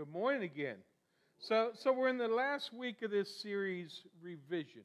[0.00, 0.76] good morning again.
[1.40, 3.92] So, so we're in the last week of this series,
[4.22, 4.80] Revision.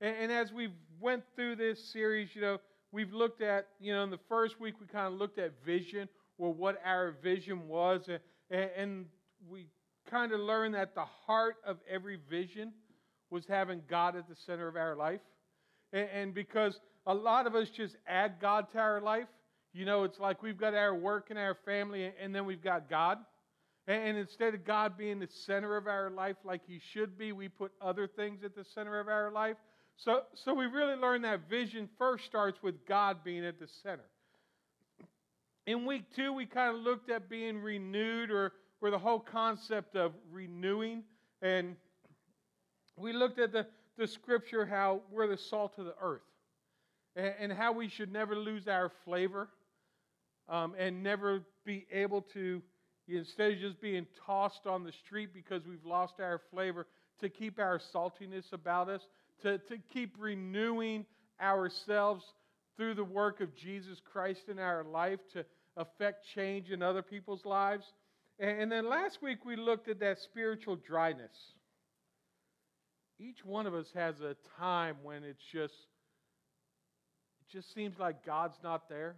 [0.00, 0.70] And, and as we
[1.00, 2.58] went through this series, you know,
[2.90, 6.08] we've looked at, you know, in the first week we kind of looked at vision
[6.36, 8.08] or what our vision was.
[8.50, 9.04] And, and
[9.48, 9.68] we
[10.10, 12.72] kind of learned that the heart of every vision
[13.30, 15.20] was having God at the center of our life.
[15.92, 19.28] And, and because a lot of us just add God to our life,
[19.72, 22.90] you know, it's like we've got our work and our family, and then we've got
[22.90, 23.18] God.
[23.86, 27.48] And instead of God being the center of our life like He should be, we
[27.48, 29.56] put other things at the center of our life.
[29.96, 34.04] So, so we really learned that vision first starts with God being at the center.
[35.66, 39.96] In week two, we kind of looked at being renewed or, or the whole concept
[39.96, 41.02] of renewing.
[41.42, 41.76] And
[42.96, 43.66] we looked at the,
[43.98, 46.22] the scripture how we're the salt of the earth
[47.16, 49.48] and, and how we should never lose our flavor
[50.48, 52.62] um, and never be able to,
[53.10, 56.86] instead of just being tossed on the street because we've lost our flavor,
[57.20, 59.02] to keep our saltiness about us,
[59.42, 61.04] to, to keep renewing
[61.40, 62.24] ourselves
[62.76, 65.44] through the work of Jesus Christ in our life to
[65.76, 67.84] affect change in other people's lives.
[68.38, 71.36] And, and then last week we looked at that spiritual dryness.
[73.18, 78.56] Each one of us has a time when it's just, it just seems like God's
[78.62, 79.16] not there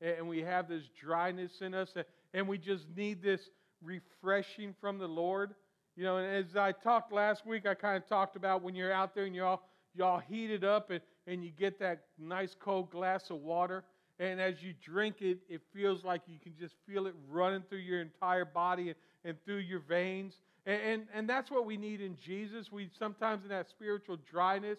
[0.00, 1.88] and we have this dryness in us,
[2.34, 3.40] and we just need this
[3.82, 5.54] refreshing from the Lord.
[5.96, 8.92] You know, and as I talked last week, I kind of talked about when you're
[8.92, 9.62] out there and you're all,
[9.94, 13.84] you're all heated up and, and you get that nice cold glass of water.
[14.18, 17.78] And as you drink it, it feels like you can just feel it running through
[17.78, 20.34] your entire body and, and through your veins.
[20.66, 22.70] And, and, and that's what we need in Jesus.
[22.72, 24.78] We sometimes, in that spiritual dryness,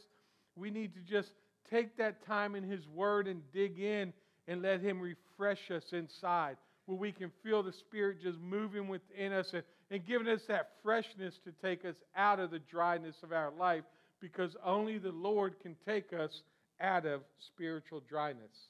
[0.55, 1.31] we need to just
[1.69, 4.13] take that time in His Word and dig in
[4.47, 9.33] and let Him refresh us inside, where we can feel the Spirit just moving within
[9.33, 13.31] us and, and giving us that freshness to take us out of the dryness of
[13.31, 13.83] our life,
[14.21, 16.43] because only the Lord can take us
[16.79, 18.69] out of spiritual dryness.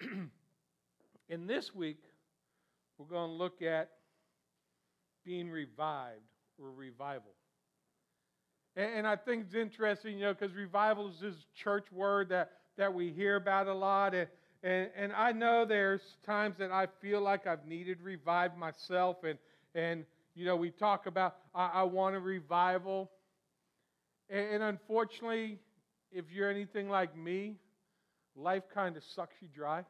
[1.28, 2.02] In this week,
[2.98, 3.90] we're going to look at
[5.24, 6.20] being revived
[6.60, 7.32] or revival.
[8.76, 12.92] And, I think it's interesting, you know, because revival is this church word that, that
[12.92, 14.14] we hear about a lot.
[14.14, 14.28] And,
[14.62, 19.18] and, and I know there's times that I feel like I've needed revive myself.
[19.24, 19.38] And,
[19.74, 23.10] and you know, we talk about, I, I want a revival.
[24.28, 25.58] And, and unfortunately,
[26.10, 27.56] if you're anything like me,
[28.34, 29.84] life kind of sucks you dry.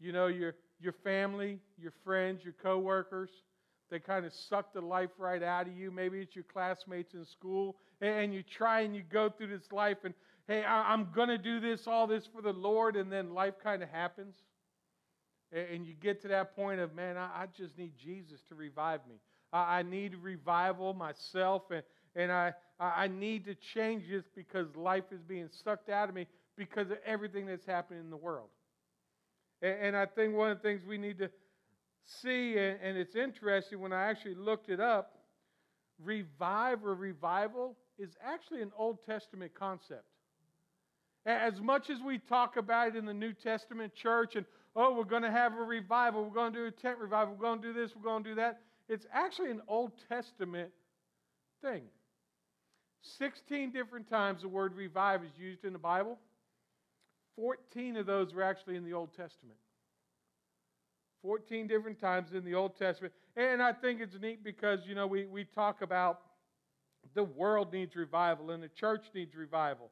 [0.00, 3.30] You know, your, your family, your friends, your coworkers,
[3.90, 5.90] they kind of suck the life right out of you.
[5.90, 9.98] Maybe it's your classmates in school, and you try and you go through this life,
[10.04, 10.14] and
[10.48, 13.82] hey, I'm going to do this, all this for the Lord, and then life kind
[13.82, 14.34] of happens.
[15.52, 19.16] And you get to that point of, man, I just need Jesus to revive me.
[19.52, 21.82] I need revival myself, and,
[22.16, 26.26] and I, I need to change this because life is being sucked out of me
[26.56, 28.48] because of everything that's happening in the world.
[29.60, 31.30] And I think one of the things we need to
[32.04, 35.18] see, and it's interesting when I actually looked it up,
[36.02, 40.04] revive or revival is actually an Old Testament concept.
[41.24, 44.44] As much as we talk about it in the New Testament church, and
[44.74, 47.46] oh, we're going to have a revival, we're going to do a tent revival, we're
[47.46, 50.70] going to do this, we're going to do that, it's actually an Old Testament
[51.62, 51.82] thing.
[53.18, 56.18] 16 different times the word revive is used in the Bible.
[57.36, 59.58] 14 of those were actually in the Old Testament.
[61.22, 63.12] 14 different times in the Old Testament.
[63.36, 66.20] And I think it's neat because, you know, we, we talk about
[67.14, 69.90] the world needs revival and the church needs revival.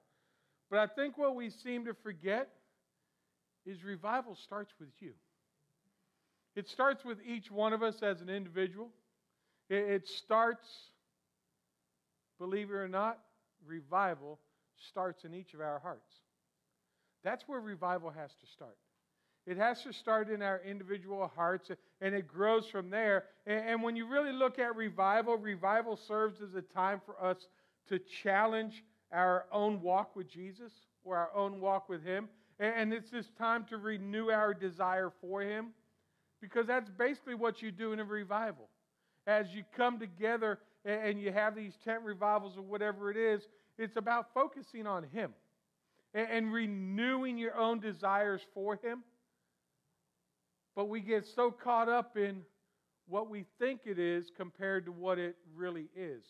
[0.71, 2.49] But I think what we seem to forget
[3.67, 5.13] is revival starts with you.
[6.55, 8.91] It starts with each one of us as an individual.
[9.69, 10.67] It starts,
[12.39, 13.19] believe it or not,
[13.67, 14.39] revival
[14.77, 16.13] starts in each of our hearts.
[17.23, 18.77] That's where revival has to start.
[19.47, 21.71] It has to start in our individual hearts
[22.01, 23.25] and it grows from there.
[23.47, 27.49] And when you really look at revival, revival serves as a time for us
[27.89, 30.73] to challenge our own walk with Jesus
[31.05, 32.29] or our own walk with Him.
[32.59, 35.69] And it's this time to renew our desire for Him
[36.41, 38.69] because that's basically what you do in a revival.
[39.27, 43.43] As you come together and you have these tent revivals or whatever it is,
[43.79, 45.33] it's about focusing on Him
[46.15, 49.03] and renewing your own desires for Him.
[50.77, 52.43] But we get so caught up in
[53.09, 56.23] what we think it is compared to what it really is.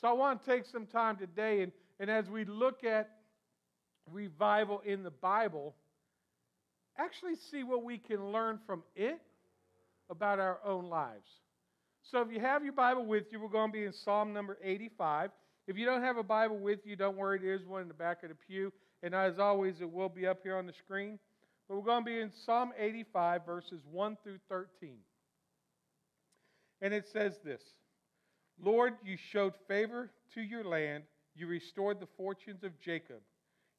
[0.00, 3.10] So I want to take some time today and and as we look at
[4.10, 5.74] revival in the Bible,
[6.98, 9.20] actually see what we can learn from it
[10.10, 11.28] about our own lives.
[12.02, 14.58] So if you have your Bible with you, we're going to be in Psalm number
[14.62, 15.30] 85.
[15.68, 18.22] If you don't have a Bible with you, don't worry, there's one in the back
[18.24, 18.72] of the pew.
[19.02, 21.18] And as always, it will be up here on the screen.
[21.68, 24.96] But we're going to be in Psalm 85, verses 1 through 13.
[26.80, 27.62] And it says this
[28.60, 31.04] Lord, you showed favor to your land,
[31.34, 33.20] you restored the fortunes of Jacob.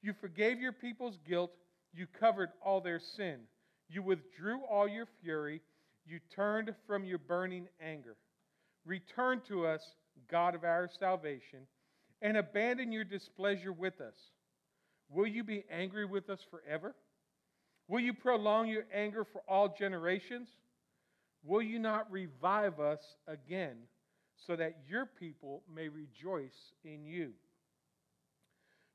[0.01, 1.51] You forgave your people's guilt,
[1.93, 3.41] you covered all their sin.
[3.89, 5.61] You withdrew all your fury,
[6.05, 8.15] you turned from your burning anger.
[8.85, 9.81] Return to us,
[10.29, 11.67] God of our salvation,
[12.21, 14.15] and abandon your displeasure with us.
[15.09, 16.95] Will you be angry with us forever?
[17.87, 20.49] Will you prolong your anger for all generations?
[21.43, 23.75] Will you not revive us again
[24.47, 27.33] so that your people may rejoice in you?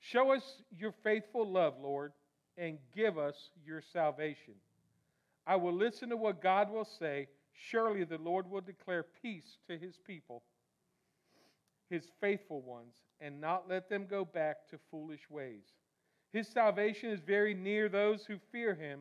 [0.01, 2.13] Show us your faithful love, Lord,
[2.57, 4.55] and give us your salvation.
[5.47, 7.29] I will listen to what God will say.
[7.53, 10.43] Surely the Lord will declare peace to his people,
[11.91, 15.65] his faithful ones, and not let them go back to foolish ways.
[16.33, 19.01] His salvation is very near those who fear him,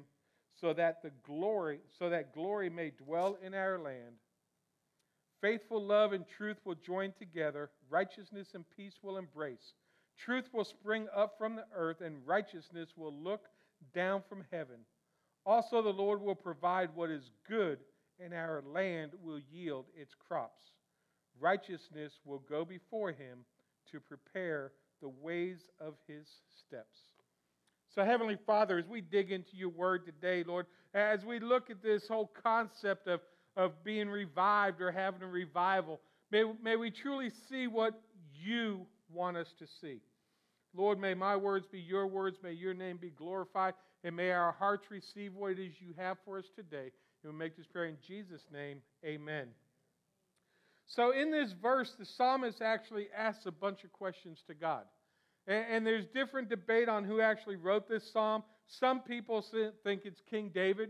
[0.60, 4.16] so that the glory, so that glory may dwell in our land.
[5.42, 9.74] Faithful love and truth will join together, righteousness and peace will embrace.
[10.18, 13.46] Truth will spring up from the earth, and righteousness will look
[13.94, 14.78] down from heaven.
[15.46, 17.80] Also, the Lord will provide what is good,
[18.20, 20.64] and our land will yield its crops.
[21.40, 23.46] Righteousness will go before him
[23.92, 24.72] to prepare
[25.02, 26.28] the ways of his
[26.58, 26.98] steps.
[27.94, 31.82] So, Heavenly Father, as we dig into your word today, Lord, as we look at
[31.82, 33.22] this whole concept of,
[33.56, 36.00] of being revived or having a revival,
[36.32, 38.00] may, may we truly see what
[38.34, 40.02] you want us to see.
[40.78, 44.52] Lord, may my words be your words, may your name be glorified, and may our
[44.52, 46.92] hearts receive what it is you have for us today.
[47.24, 49.48] And we make this prayer in Jesus' name, amen.
[50.86, 54.84] So, in this verse, the psalmist actually asks a bunch of questions to God.
[55.48, 58.44] And, there's different debate on who actually wrote this psalm.
[58.68, 59.44] Some people
[59.84, 60.90] think it's King David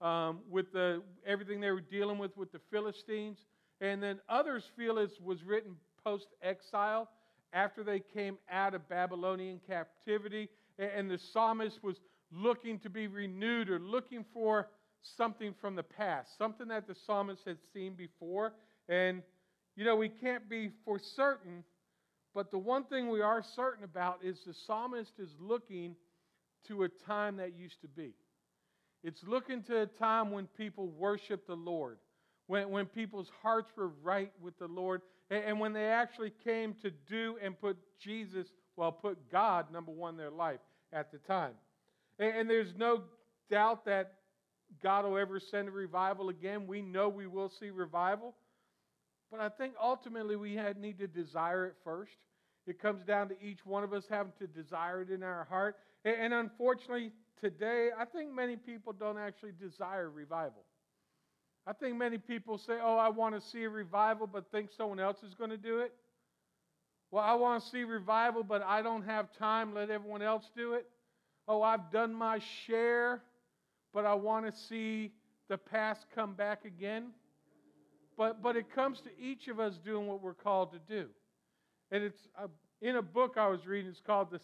[0.00, 3.38] um, with the, everything they were dealing with with the Philistines.
[3.80, 7.08] And then others feel it was written post exile
[7.54, 10.50] after they came out of Babylonian captivity.
[10.78, 11.96] And the psalmist was
[12.30, 14.68] looking to be renewed or looking for
[15.16, 18.52] something from the past, something that the psalmist had seen before.
[18.88, 19.22] And,
[19.76, 21.64] you know, we can't be for certain
[22.34, 25.94] but the one thing we are certain about is the psalmist is looking
[26.66, 28.12] to a time that used to be.
[29.04, 31.98] It's looking to a time when people worshiped the Lord,
[32.48, 36.90] when, when people's hearts were right with the Lord, and, when they actually came to
[37.08, 40.60] do and put Jesus, well, put God number one in their life
[40.92, 41.52] at the time.
[42.18, 43.02] And, there's no
[43.50, 44.14] doubt that
[44.82, 46.66] God will ever send a revival again.
[46.66, 48.34] We know we will see revival.
[49.30, 52.12] But I think ultimately we need to desire it first.
[52.66, 55.76] It comes down to each one of us having to desire it in our heart.
[56.04, 60.64] And unfortunately, today, I think many people don't actually desire revival.
[61.66, 65.00] I think many people say, Oh, I want to see a revival, but think someone
[65.00, 65.92] else is going to do it.
[67.10, 69.74] Well, I want to see revival, but I don't have time.
[69.74, 70.86] Let everyone else do it.
[71.46, 73.22] Oh, I've done my share,
[73.92, 75.12] but I want to see
[75.48, 77.12] the past come back again.
[78.16, 81.08] But, but it comes to each of us doing what we're called to do.
[81.90, 82.46] And it's uh,
[82.80, 84.40] in a book I was reading, it's called The,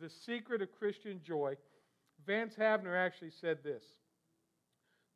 [0.00, 1.56] the Secret of Christian Joy.
[2.26, 3.82] Vance Havner actually said this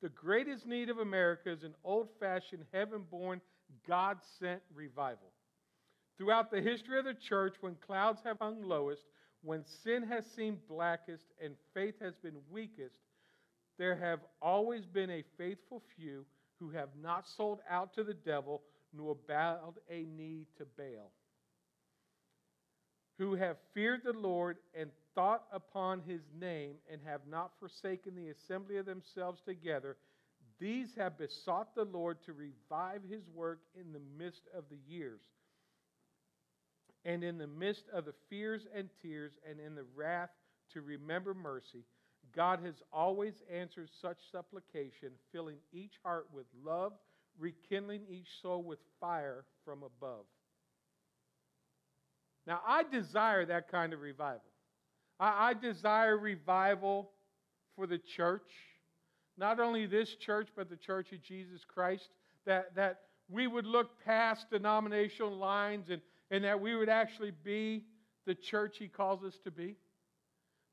[0.03, 3.41] The greatest need of America is an old fashioned, heaven born,
[3.88, 5.33] God sent revival.
[6.19, 9.03] Throughout the history of the church, when clouds have hung lowest,
[9.43, 12.99] when sin has seemed blackest and faith has been weakest,
[13.79, 16.25] there have always been a faithful few
[16.59, 18.62] who have not sold out to the devil
[18.93, 21.12] nor bowed a knee to Baal,
[23.19, 28.28] who have feared the Lord and thought upon his name and have not forsaken the
[28.28, 29.96] assembly of themselves together.
[30.61, 35.23] These have besought the Lord to revive his work in the midst of the years,
[37.04, 40.30] and in the midst of the fears and tears, and in the wrath
[40.73, 41.85] to remember mercy
[42.35, 46.92] God has always answered such supplication, filling each heart with love,
[47.38, 50.25] rekindling each soul with fire from above.
[52.46, 54.42] Now, I desire that kind of revival.
[55.18, 57.11] I, I desire revival
[57.75, 58.50] for the church,
[59.37, 62.08] not only this church, but the church of Jesus Christ,
[62.46, 67.85] that, that we would look past denominational lines and, and that we would actually be
[68.26, 69.76] the church He calls us to be.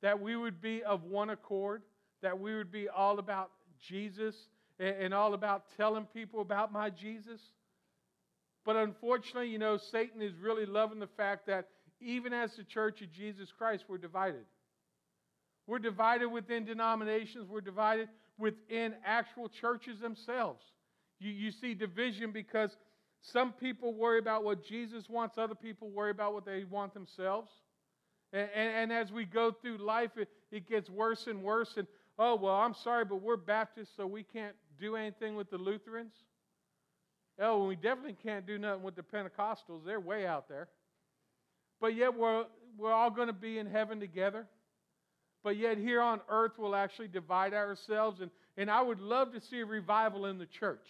[0.02, 1.82] That we would be of one accord,
[2.22, 4.36] that we would be all about Jesus
[4.80, 7.40] and all about telling people about my Jesus.
[8.66, 11.68] But unfortunately, you know, Satan is really loving the fact that
[12.04, 14.46] even as the church of Jesus Christ, we're divided.
[15.68, 20.64] We're divided within denominations, we're divided within actual churches themselves.
[21.20, 22.76] You, you see division because
[23.22, 27.50] some people worry about what Jesus wants, other people worry about what they want themselves.
[28.34, 31.72] And, and, and as we go through life, it, it gets worse and worse.
[31.78, 31.88] And,
[32.20, 36.14] oh, well, I'm sorry, but we're Baptists, so we can't do anything with the Lutherans.
[37.40, 39.86] Oh, we definitely can't do nothing with the Pentecostals.
[39.86, 40.68] They're way out there.
[41.80, 42.46] But yet, we're,
[42.78, 44.48] we're all going to be in heaven together.
[45.44, 48.22] But yet, here on earth, we'll actually divide ourselves.
[48.22, 50.88] And, and I would love to see a revival in the church.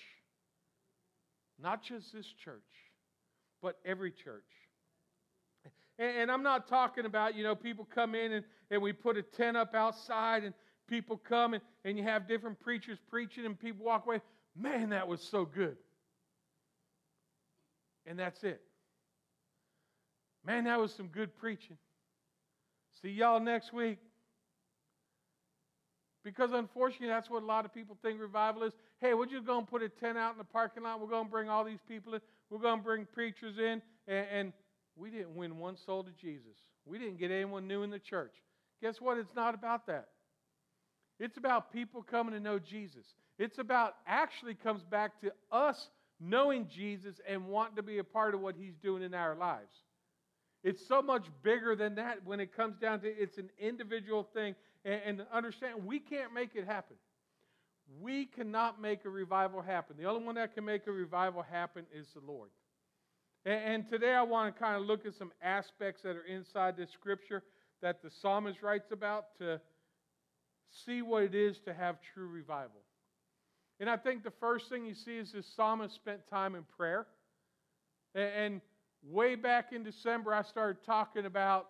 [1.62, 2.62] Not just this church,
[3.62, 4.44] but every church.
[5.98, 9.18] And, and I'm not talking about, you know, people come in and, and we put
[9.18, 10.54] a tent up outside and
[10.88, 14.22] people come and, and you have different preachers preaching and people walk away.
[14.56, 15.78] Man, that was so good.
[18.06, 18.62] And that's it.
[20.46, 21.78] Man, that was some good preaching.
[23.02, 24.00] See y'all next week.
[26.24, 28.74] Because unfortunately, that's what a lot of people think revival is.
[29.00, 31.02] Hey, we're just going to put a tent out in the parking lot.
[31.02, 32.22] We're going to bring all these people in.
[32.50, 33.82] We're going to bring preachers in.
[34.08, 34.54] And, and
[34.96, 36.56] we didn't win one soul to Jesus.
[36.86, 38.34] We didn't get anyone new in the church.
[38.82, 39.18] Guess what?
[39.18, 40.08] It's not about that.
[41.20, 43.06] It's about people coming to know Jesus.
[43.38, 48.34] It's about actually comes back to us knowing Jesus and wanting to be a part
[48.34, 49.74] of what he's doing in our lives.
[50.63, 54.55] It's so much bigger than that when it comes down to it's an individual thing.
[54.86, 56.96] And, and understand, we can't make it happen.
[58.01, 59.98] We cannot make a revival happen.
[59.98, 62.50] The only one that can make a revival happen is the Lord.
[63.46, 66.77] And, and today I want to kind of look at some aspects that are inside
[66.77, 67.43] this scripture
[67.82, 69.60] that the psalmist writes about to
[70.86, 72.82] see what it is to have true revival.
[73.79, 77.05] And I think the first thing you see is this psalmist spent time in prayer.
[78.15, 78.62] And, and
[79.07, 81.67] way back in December, I started talking about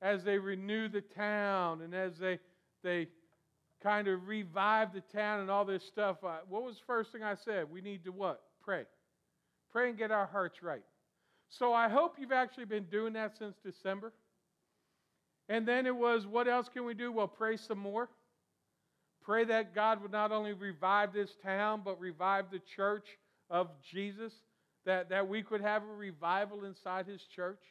[0.00, 2.38] as they renew the town and as they,
[2.82, 3.08] they
[3.82, 6.16] kind of revive the town and all this stuff.
[6.24, 7.66] Uh, what was the first thing I said?
[7.70, 8.42] We need to what?
[8.62, 8.84] Pray.
[9.70, 10.82] Pray and get our hearts right.
[11.48, 14.12] So I hope you've actually been doing that since December.
[15.48, 17.12] And then it was, what else can we do?
[17.12, 18.08] Well, pray some more.
[19.22, 23.06] Pray that God would not only revive this town, but revive the church
[23.50, 24.32] of Jesus,
[24.84, 27.62] that, that we could have a revival inside his church.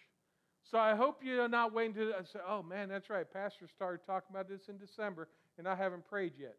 [0.70, 3.26] So I hope you're not waiting to uh, say, oh man, that's right.
[3.32, 5.28] Pastor started talking about this in December,
[5.58, 6.56] and I haven't prayed yet.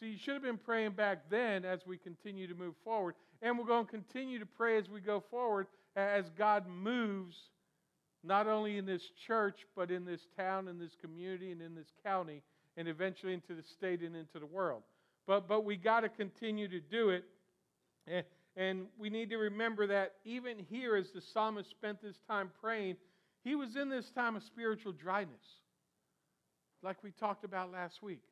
[0.00, 3.14] See, you should have been praying back then as we continue to move forward.
[3.42, 7.36] And we're going to continue to pray as we go forward as God moves,
[8.24, 11.92] not only in this church, but in this town, in this community, and in this
[12.04, 12.42] county,
[12.76, 14.82] and eventually into the state and into the world.
[15.26, 17.24] But, but we got to continue to do it.
[18.08, 18.24] And,
[18.56, 22.96] and we need to remember that even here, as the psalmist spent this time praying,
[23.42, 25.42] he was in this time of spiritual dryness,
[26.82, 28.22] like we talked about last week.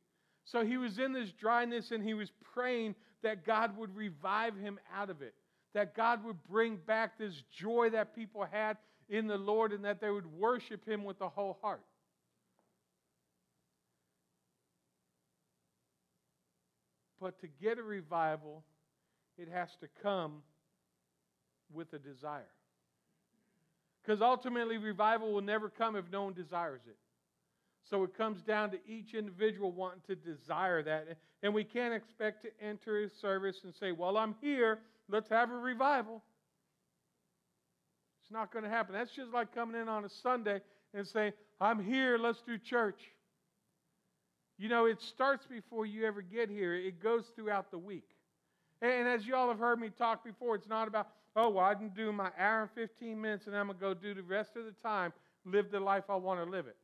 [0.44, 4.78] So he was in this dryness and he was praying that God would revive him
[4.94, 5.34] out of it,
[5.74, 8.76] that God would bring back this joy that people had
[9.08, 11.82] in the Lord and that they would worship him with the whole heart.
[17.20, 18.64] But to get a revival,
[19.38, 20.42] it has to come
[21.72, 22.48] with a desire.
[24.02, 26.96] Because ultimately, revival will never come if no one desires it.
[27.88, 31.18] So it comes down to each individual wanting to desire that.
[31.42, 35.50] And we can't expect to enter a service and say, Well, I'm here, let's have
[35.50, 36.22] a revival.
[38.22, 38.94] It's not going to happen.
[38.94, 40.60] That's just like coming in on a Sunday
[40.94, 43.00] and saying, I'm here, let's do church.
[44.58, 48.08] You know, it starts before you ever get here, it goes throughout the week.
[48.82, 51.90] And as y'all have heard me talk before, it's not about, oh, well, I can
[51.90, 54.64] do my hour and 15 minutes and I'm going to go do the rest of
[54.64, 55.12] the time,
[55.44, 56.76] live the life I want to live it.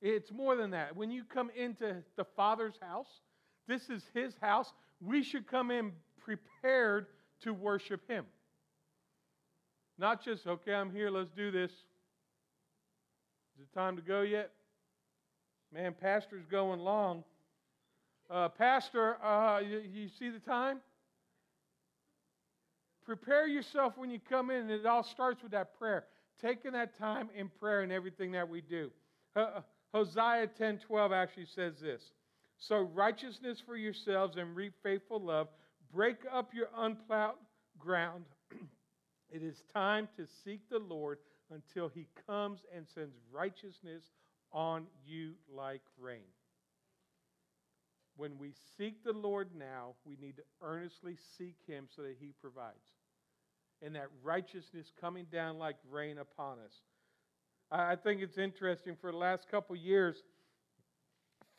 [0.00, 0.96] It's more than that.
[0.96, 3.08] When you come into the Father's house,
[3.66, 4.72] this is His house.
[5.00, 5.92] We should come in
[6.24, 7.06] prepared
[7.42, 8.24] to worship Him.
[9.98, 11.70] Not just, okay, I'm here, let's do this.
[11.70, 14.50] Is it time to go yet?
[15.72, 17.24] Man, Pastor's going long.
[18.32, 20.80] Uh, Pastor, uh, you, you see the time?
[23.04, 26.06] Prepare yourself when you come in, and it all starts with that prayer.
[26.40, 28.90] Taking that time in prayer and everything that we do.
[29.36, 29.60] Uh,
[29.92, 32.12] Hosea 10:12 actually says this.
[32.56, 35.48] Sow righteousness for yourselves and reap faithful love.
[35.92, 37.34] Break up your unplowed
[37.78, 38.24] ground.
[39.30, 41.18] it is time to seek the Lord
[41.50, 44.04] until he comes and sends righteousness
[44.52, 46.22] on you like rain.
[48.16, 52.32] When we seek the Lord now, we need to earnestly seek Him so that He
[52.40, 52.76] provides.
[53.80, 56.74] And that righteousness coming down like rain upon us.
[57.70, 60.16] I think it's interesting for the last couple years,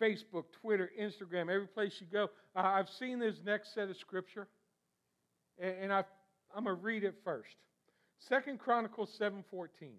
[0.02, 4.48] Facebook, Twitter, Instagram, every place you go, I've seen this next set of scripture,
[5.60, 6.00] and i
[6.56, 7.56] am going to read it first.
[8.20, 9.94] Second Chronicles 7:14.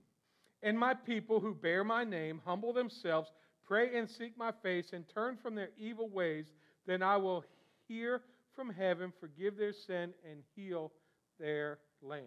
[0.63, 3.31] And my people who bear my name humble themselves,
[3.67, 6.47] pray and seek my face, and turn from their evil ways,
[6.87, 7.45] then I will
[7.89, 8.23] hear
[8.55, 10.93] from heaven, forgive their sin, and heal
[11.39, 12.27] their land.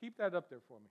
[0.00, 0.86] Keep that up there for me.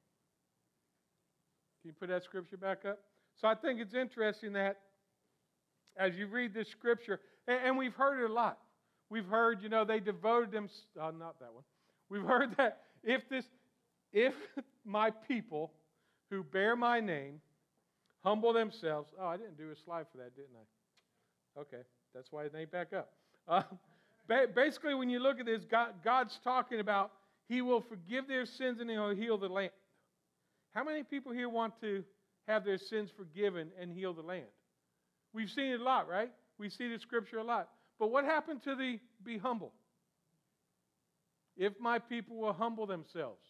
[1.82, 3.00] Can you put that scripture back up?
[3.40, 4.78] So I think it's interesting that
[5.98, 8.60] as you read this scripture, and, we've heard it a lot.
[9.10, 10.70] We've heard, you know, they devoted them.
[11.00, 11.64] Uh, not that one.
[12.10, 13.46] We've heard that if this,
[14.14, 14.34] if
[14.86, 15.74] my people
[16.30, 17.42] who bear my name
[18.24, 19.12] humble themselves.
[19.20, 21.60] Oh, I didn't do a slide for that, didn't I?
[21.62, 23.12] Okay, that's why it ain't back up.
[23.48, 23.64] Uh,
[24.56, 27.12] basically, when you look at this, God, God's talking about
[27.48, 29.72] He will forgive their sins and He'll heal the land.
[30.74, 32.04] How many people here want to
[32.48, 34.46] have their sins forgiven and heal the land?
[35.34, 36.32] We've seen it a lot, right?
[36.58, 37.70] We see the scripture a lot.
[38.00, 39.74] But what happened to the be humble?
[41.58, 43.42] If my people will humble themselves.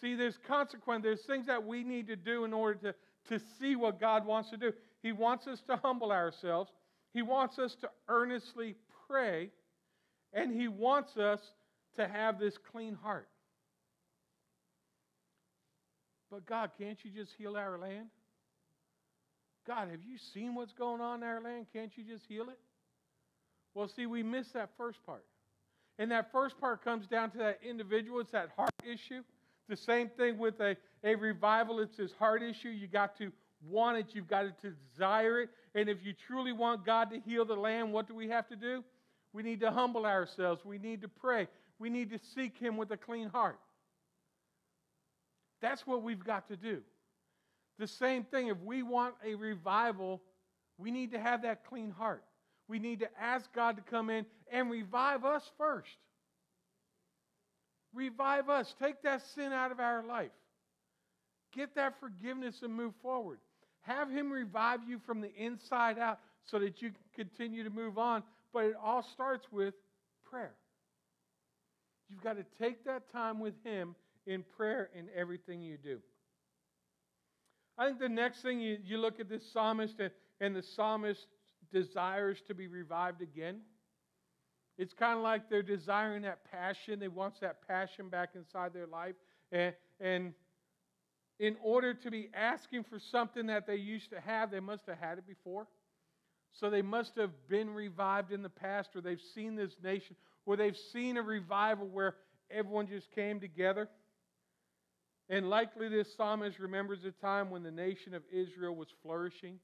[0.00, 1.02] See, there's consequence.
[1.02, 2.94] There's things that we need to do in order to,
[3.28, 4.72] to see what God wants to do.
[5.02, 6.70] He wants us to humble ourselves.
[7.12, 8.74] He wants us to earnestly
[9.08, 9.50] pray.
[10.32, 11.40] And He wants us
[11.96, 13.28] to have this clean heart.
[16.30, 18.08] But God, can't you just heal our land?
[19.66, 21.66] God, have you seen what's going on in our land?
[21.72, 22.58] Can't you just heal it?
[23.74, 25.24] Well, see, we miss that first part.
[25.98, 29.22] And that first part comes down to that individual, it's that heart issue.
[29.68, 32.68] The same thing with a, a revival, it's this heart issue.
[32.68, 33.32] You got to
[33.68, 35.50] want it, you've got to desire it.
[35.74, 38.56] And if you truly want God to heal the land, what do we have to
[38.56, 38.84] do?
[39.32, 41.48] We need to humble ourselves, we need to pray,
[41.78, 43.58] we need to seek Him with a clean heart.
[45.60, 46.80] That's what we've got to do.
[47.78, 50.22] The same thing, if we want a revival,
[50.78, 52.22] we need to have that clean heart.
[52.68, 55.96] We need to ask God to come in and revive us first.
[57.96, 58.74] Revive us.
[58.78, 60.30] Take that sin out of our life.
[61.54, 63.38] Get that forgiveness and move forward.
[63.80, 67.96] Have Him revive you from the inside out so that you can continue to move
[67.96, 68.22] on.
[68.52, 69.72] But it all starts with
[70.30, 70.54] prayer.
[72.10, 73.94] You've got to take that time with Him
[74.26, 75.98] in prayer in everything you do.
[77.78, 81.26] I think the next thing you, you look at this psalmist, and, and the psalmist
[81.72, 83.60] desires to be revived again.
[84.78, 86.98] It's kind of like they're desiring that passion.
[86.98, 89.14] They want that passion back inside their life.
[89.50, 90.34] And, and
[91.38, 94.98] in order to be asking for something that they used to have, they must have
[94.98, 95.66] had it before.
[96.52, 100.56] So they must have been revived in the past, or they've seen this nation, or
[100.56, 102.16] they've seen a revival where
[102.50, 103.88] everyone just came together.
[105.28, 109.58] And likely this psalmist remembers a time when the nation of Israel was flourishing,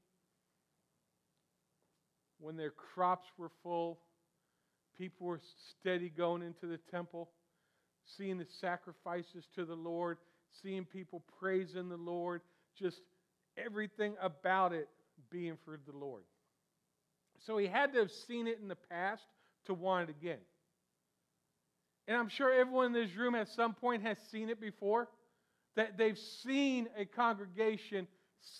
[2.39, 3.99] when their crops were full,
[4.97, 7.29] people were steady going into the temple,
[8.05, 10.17] seeing the sacrifices to the Lord,
[10.61, 12.41] seeing people praising the Lord,
[12.77, 13.01] just
[13.57, 14.87] everything about it
[15.29, 16.23] being for the Lord.
[17.45, 19.23] So he had to have seen it in the past
[19.65, 20.39] to want it again.
[22.07, 25.07] And I'm sure everyone in this room at some point has seen it before.
[25.75, 28.07] That they've seen a congregation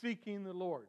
[0.02, 0.88] seeking the Lord.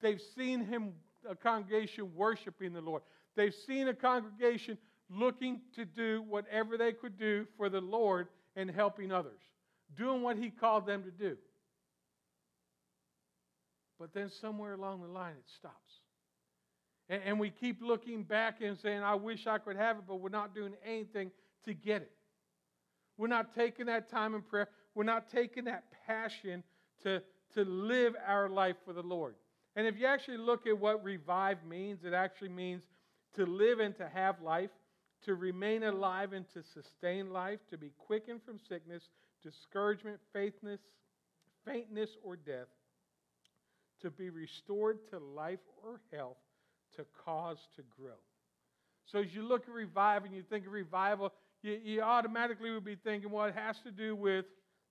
[0.00, 0.92] They've seen him,
[1.28, 3.02] a congregation worshiping the Lord.
[3.36, 4.78] They've seen a congregation
[5.10, 9.40] looking to do whatever they could do for the Lord and helping others,
[9.96, 11.36] doing what he called them to do.
[13.98, 16.00] But then somewhere along the line it stops.
[17.08, 20.20] And, and we keep looking back and saying, I wish I could have it, but
[20.20, 21.30] we're not doing anything
[21.64, 22.12] to get it.
[23.16, 24.68] We're not taking that time in prayer.
[24.94, 26.62] We're not taking that passion
[27.02, 27.22] to,
[27.54, 29.34] to live our life for the Lord.
[29.76, 32.82] And if you actually look at what revive means, it actually means
[33.34, 34.70] to live and to have life,
[35.24, 39.02] to remain alive and to sustain life, to be quickened from sickness,
[39.42, 40.80] discouragement, faithness,
[41.64, 42.68] faintness, or death,
[44.02, 46.36] to be restored to life or health,
[46.96, 48.18] to cause to grow.
[49.06, 52.84] So as you look at revival and you think of revival, you, you automatically would
[52.84, 54.46] be thinking, well, it has to do with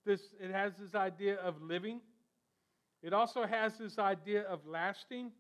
[0.06, 2.02] this, it has this idea of living.
[3.02, 5.32] It also has this idea of lasting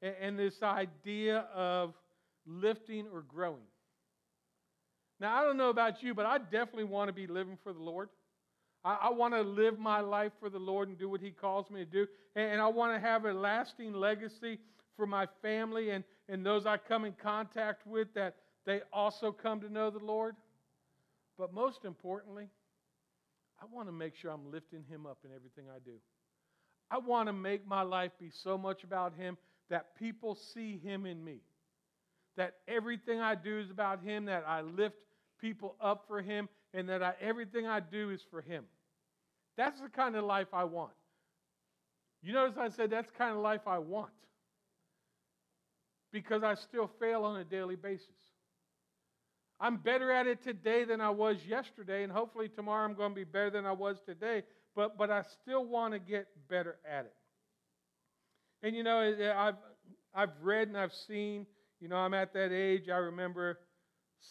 [0.00, 1.94] and, and this idea of
[2.46, 3.66] lifting or growing.
[5.20, 7.78] Now, I don't know about you, but I definitely want to be living for the
[7.78, 8.08] Lord.
[8.84, 11.70] I, I want to live my life for the Lord and do what He calls
[11.70, 12.06] me to do.
[12.34, 14.58] And, and I want to have a lasting legacy
[14.96, 19.60] for my family and, and those I come in contact with that they also come
[19.60, 20.36] to know the Lord.
[21.38, 22.48] But most importantly,
[23.60, 25.94] I want to make sure I'm lifting Him up in everything I do.
[26.90, 29.38] I want to make my life be so much about Him
[29.70, 31.40] that people see Him in me.
[32.36, 34.96] That everything I do is about Him, that I lift
[35.40, 38.64] people up for Him, and that I, everything I do is for Him.
[39.56, 40.92] That's the kind of life I want.
[42.22, 44.12] You notice I said that's the kind of life I want.
[46.12, 48.08] Because I still fail on a daily basis.
[49.62, 53.14] I'm better at it today than I was yesterday, and hopefully tomorrow I'm going to
[53.14, 54.42] be better than I was today,
[54.74, 57.14] but, but I still want to get better at it.
[58.64, 58.98] And you know,
[59.36, 59.54] I've,
[60.14, 61.46] I've read and I've seen,
[61.82, 63.58] you know, I'm at that age, I remember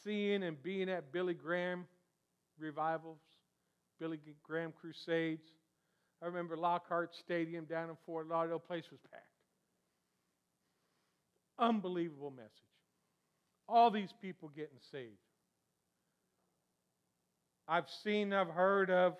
[0.05, 1.85] seeing and being at Billy Graham
[2.57, 3.19] revivals,
[3.99, 5.43] Billy Graham crusades.
[6.23, 9.25] I remember Lockhart Stadium down in Fort Lauderdale, place was packed.
[11.59, 12.51] Unbelievable message.
[13.67, 15.11] All these people getting saved.
[17.67, 19.17] I've seen, I've heard of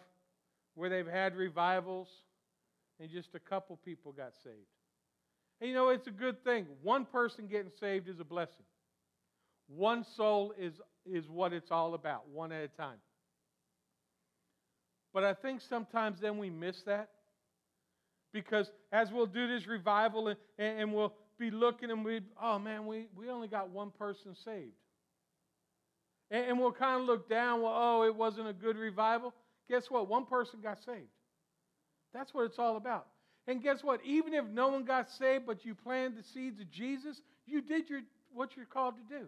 [0.75, 2.07] where they've had revivals
[2.97, 4.55] and just a couple people got saved.
[5.61, 6.65] And you know, it's a good thing.
[6.81, 8.65] One person getting saved is a blessing.
[9.67, 10.73] One soul is,
[11.05, 12.97] is what it's all about, one at a time.
[15.13, 17.09] But I think sometimes then we miss that.
[18.33, 22.87] Because as we'll do this revival and, and we'll be looking and we, oh man,
[22.87, 24.71] we, we only got one person saved.
[26.31, 29.33] And, and we'll kind of look down, well, oh, it wasn't a good revival.
[29.69, 30.07] Guess what?
[30.07, 31.09] One person got saved.
[32.13, 33.07] That's what it's all about.
[33.47, 34.01] And guess what?
[34.05, 37.89] Even if no one got saved, but you planted the seeds of Jesus, you did
[37.89, 38.01] your,
[38.33, 39.25] what you're called to do.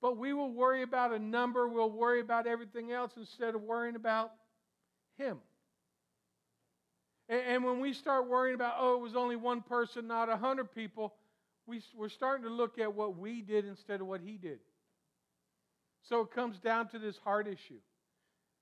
[0.00, 3.96] But we will worry about a number, we'll worry about everything else instead of worrying
[3.96, 4.32] about
[5.16, 5.38] Him.
[7.28, 10.36] And, and when we start worrying about, oh, it was only one person, not a
[10.36, 11.14] hundred people,
[11.66, 14.58] we, we're starting to look at what we did instead of what He did.
[16.08, 17.78] So it comes down to this heart issue.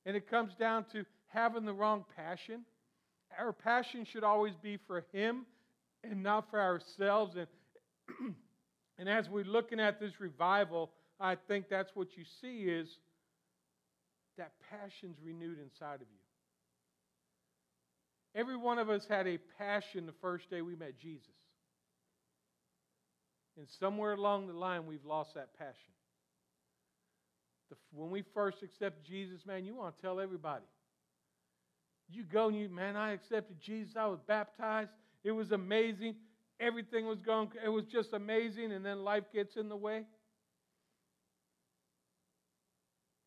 [0.07, 2.65] And it comes down to having the wrong passion.
[3.39, 5.47] Our passion should always be for Him
[6.03, 7.37] and not for ourselves.
[7.37, 7.47] And,
[8.99, 12.89] and as we're looking at this revival, I think that's what you see is
[14.39, 16.21] that passion's renewed inside of you.
[18.35, 21.27] Every one of us had a passion the first day we met Jesus.
[23.59, 25.75] And somewhere along the line, we've lost that passion.
[27.69, 30.65] The, when we first accept Jesus, man, you want to tell everybody.
[32.13, 33.95] You go and you, man, I accepted Jesus.
[33.97, 34.91] I was baptized.
[35.23, 36.17] It was amazing.
[36.59, 38.73] Everything was going, it was just amazing.
[38.73, 40.05] And then life gets in the way.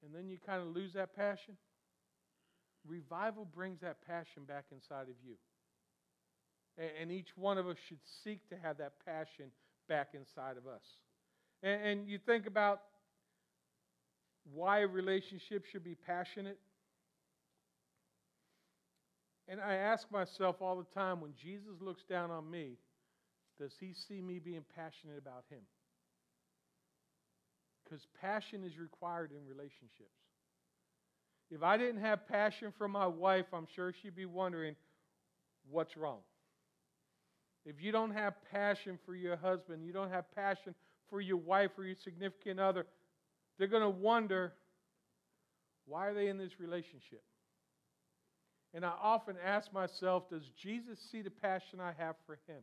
[0.03, 1.55] and then you kind of lose that passion.
[2.87, 5.35] Revival brings that passion back inside of you.
[6.99, 9.51] And each one of us should seek to have that passion
[9.87, 10.81] back inside of us.
[11.61, 12.81] And you think about
[14.51, 16.59] why a relationship should be passionate.
[19.47, 22.77] And I ask myself all the time when Jesus looks down on me,
[23.59, 25.61] does he see me being passionate about him?
[27.93, 30.17] because passion is required in relationships.
[31.51, 34.75] If I didn't have passion for my wife, I'm sure she'd be wondering
[35.69, 36.19] what's wrong.
[37.65, 40.73] If you don't have passion for your husband, you don't have passion
[41.09, 42.85] for your wife or your significant other,
[43.57, 44.53] they're going to wonder
[45.85, 47.21] why are they in this relationship?
[48.73, 52.61] And I often ask myself, does Jesus see the passion I have for him?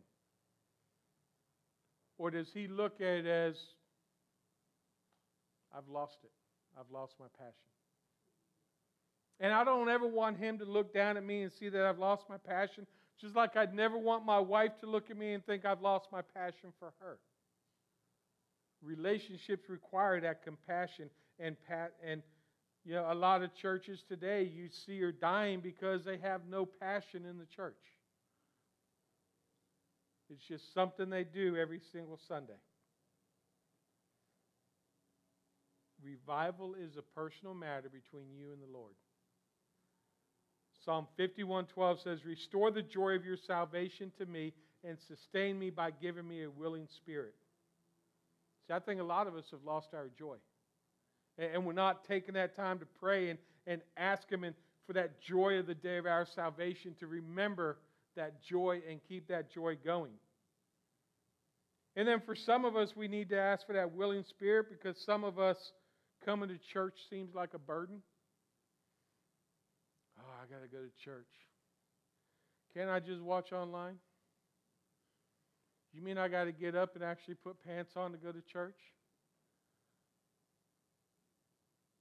[2.19, 3.57] Or does he look at it as
[5.77, 6.31] I've lost it.
[6.79, 7.55] I've lost my passion.
[9.39, 11.99] And I don't ever want him to look down at me and see that I've
[11.99, 12.87] lost my passion,
[13.21, 16.09] just like I'd never want my wife to look at me and think I've lost
[16.13, 17.19] my passion for her.
[18.83, 22.23] Relationships require that compassion and pat and
[22.85, 26.65] you know a lot of churches today you see are dying because they have no
[26.67, 27.77] passion in the church.
[30.31, 32.61] It's just something they do every single Sunday.
[36.03, 38.95] Revival is a personal matter between you and the Lord.
[40.85, 45.91] Psalm 51:12 says, "Restore the joy of your salvation to me and sustain me by
[45.91, 47.35] giving me a willing spirit."
[48.67, 50.39] See, I think a lot of us have lost our joy.
[51.41, 54.55] And we're not taking that time to pray and, and ask Him and
[54.87, 57.79] for that joy of the day of our salvation to remember
[58.17, 60.13] that joy and keep that joy going.
[61.97, 65.01] And then for some of us, we need to ask for that willing spirit because
[65.05, 65.57] some of us
[66.25, 68.03] coming to church seems like a burden.
[70.19, 71.27] Oh, I got to go to church.
[72.75, 73.97] Can't I just watch online?
[75.93, 78.41] You mean I got to get up and actually put pants on to go to
[78.43, 78.77] church?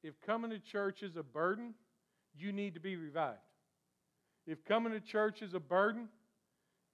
[0.04, 1.74] If coming to church is a burden,
[2.38, 3.40] you need to be revived.
[4.48, 6.08] If coming to church is a burden,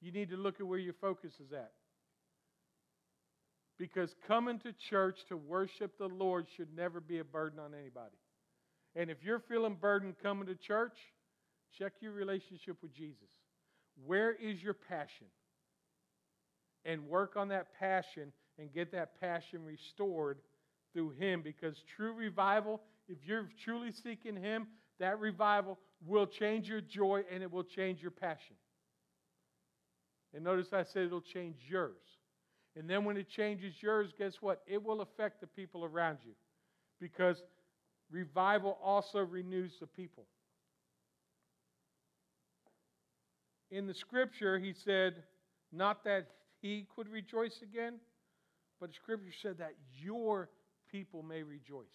[0.01, 1.71] you need to look at where your focus is at.
[3.77, 8.15] Because coming to church to worship the Lord should never be a burden on anybody.
[8.95, 10.97] And if you're feeling burdened coming to church,
[11.77, 13.29] check your relationship with Jesus.
[14.05, 15.27] Where is your passion?
[16.85, 20.39] And work on that passion and get that passion restored
[20.93, 24.67] through Him because true revival, if you're truly seeking Him,
[24.99, 28.55] that revival will change your joy and it will change your passion.
[30.33, 32.01] And notice I said it'll change yours.
[32.75, 34.61] And then when it changes yours, guess what?
[34.67, 36.33] It will affect the people around you
[36.99, 37.41] because
[38.11, 40.25] revival also renews the people.
[43.71, 45.23] In the scripture, he said,
[45.71, 46.27] not that
[46.61, 47.95] he could rejoice again,
[48.79, 50.49] but the scripture said that your
[50.91, 51.85] people may rejoice.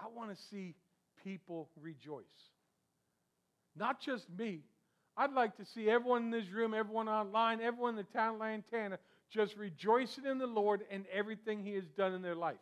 [0.00, 0.74] I want to see
[1.22, 2.24] people rejoice.
[3.76, 4.60] Not just me.
[5.16, 8.40] I'd like to see everyone in this room, everyone online, everyone in the town of
[8.40, 8.98] Lantana
[9.30, 12.56] just rejoicing in the Lord and everything He has done in their life.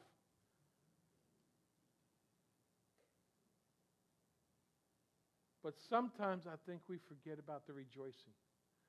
[5.63, 8.33] But sometimes I think we forget about the rejoicing.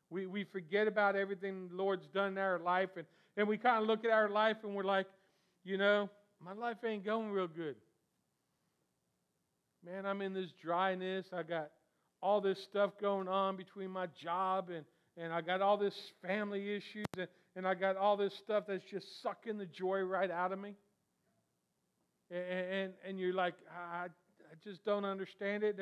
[0.10, 3.06] We, we forget about everything the Lord's done in our life, and,
[3.38, 5.08] and we kind of look at our life and we're like,
[5.64, 6.10] you know,
[6.44, 7.76] my life ain't going real good.
[9.86, 11.26] Man, I'm in this dryness.
[11.32, 11.70] I got
[12.22, 14.84] all this stuff going on between my job and,
[15.16, 18.84] and I got all this family issues and, and I got all this stuff that's
[18.92, 20.76] just sucking the joy right out of me.
[22.30, 25.80] And, and, and you're like, I, I just don't understand it.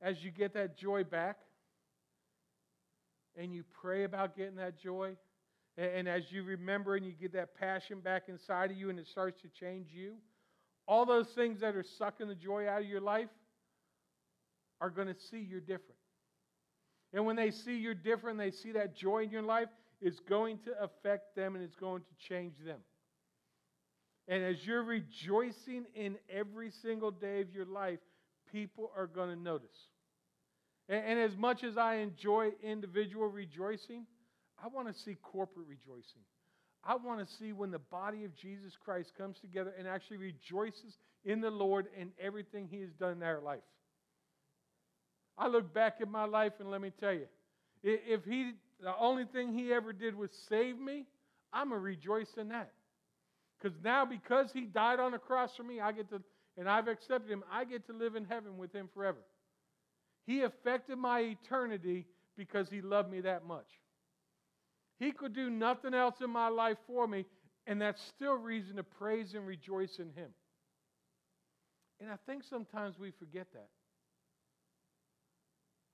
[0.00, 1.38] As you get that joy back
[3.36, 5.16] and you pray about getting that joy,
[5.76, 8.98] and, and as you remember and you get that passion back inside of you and
[8.98, 10.14] it starts to change you,
[10.86, 13.28] all those things that are sucking the joy out of your life
[14.80, 15.98] are going to see you're different.
[17.12, 19.68] And when they see you're different, they see that joy in your life,
[20.00, 22.80] it's going to affect them and it's going to change them.
[24.28, 27.98] And as you're rejoicing in every single day of your life,
[28.50, 29.76] people are going to notice.
[30.88, 34.06] And, and as much as I enjoy individual rejoicing,
[34.62, 36.22] I want to see corporate rejoicing.
[36.84, 40.98] I want to see when the body of Jesus Christ comes together and actually rejoices
[41.24, 43.60] in the Lord and everything He has done in their life.
[45.38, 47.26] I look back at my life and let me tell you,
[47.82, 51.04] if He, the only thing He ever did was save me,
[51.52, 52.72] I'm going to rejoice in that.
[53.60, 56.20] Because now, because He died on the cross for me, I get to,
[56.58, 59.20] and I've accepted Him, I get to live in heaven with Him forever.
[60.26, 63.68] He affected my eternity because He loved me that much.
[65.02, 67.24] He could do nothing else in my life for me,
[67.66, 70.28] and that's still reason to praise and rejoice in Him.
[72.00, 73.68] And I think sometimes we forget that.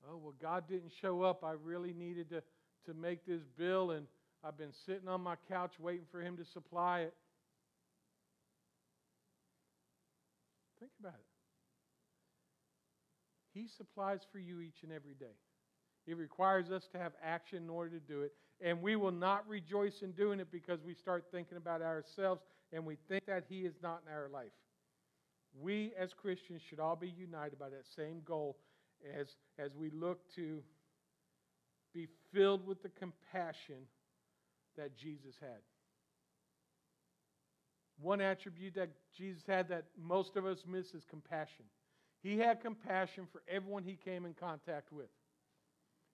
[0.07, 1.42] Oh, well, God didn't show up.
[1.42, 2.42] I really needed to,
[2.85, 4.07] to make this bill, and
[4.44, 7.14] I've been sitting on my couch waiting for Him to supply it.
[10.81, 11.27] Think about it.
[13.59, 15.35] He supplies for you each and every day.
[16.09, 18.33] It requires us to have action in order to do it.
[18.62, 22.40] And we will not rejoice in doing it because we start thinking about ourselves
[22.73, 24.53] and we think that He is not in our life.
[25.61, 28.57] We as Christians should all be united by that same goal
[29.18, 30.62] as, as we look to
[31.92, 33.87] be filled with the compassion
[34.79, 35.61] that Jesus had.
[38.01, 41.66] One attribute that Jesus had that most of us miss is compassion.
[42.23, 45.09] He had compassion for everyone he came in contact with.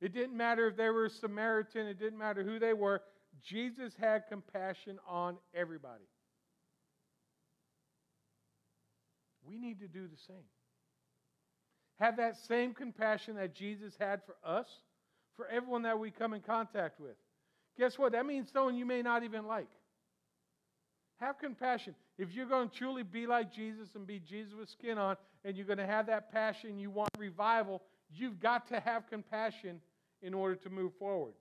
[0.04, 3.00] It didn't matter if they were a Samaritan, it didn't matter who they were.
[3.42, 6.04] Jesus had compassion on everybody.
[9.48, 10.44] We need to do the same.
[12.00, 14.66] Have that same compassion that Jesus had for us,
[15.38, 17.16] for everyone that we come in contact with.
[17.78, 18.12] Guess what?
[18.12, 19.70] That means someone you may not even like.
[21.18, 21.94] Have compassion.
[22.18, 25.56] If you're going to truly be like Jesus and be Jesus with skin on, and
[25.56, 27.80] you're going to have that passion, you want revival,
[28.14, 29.80] you've got to have compassion
[30.24, 31.34] in order to move forward.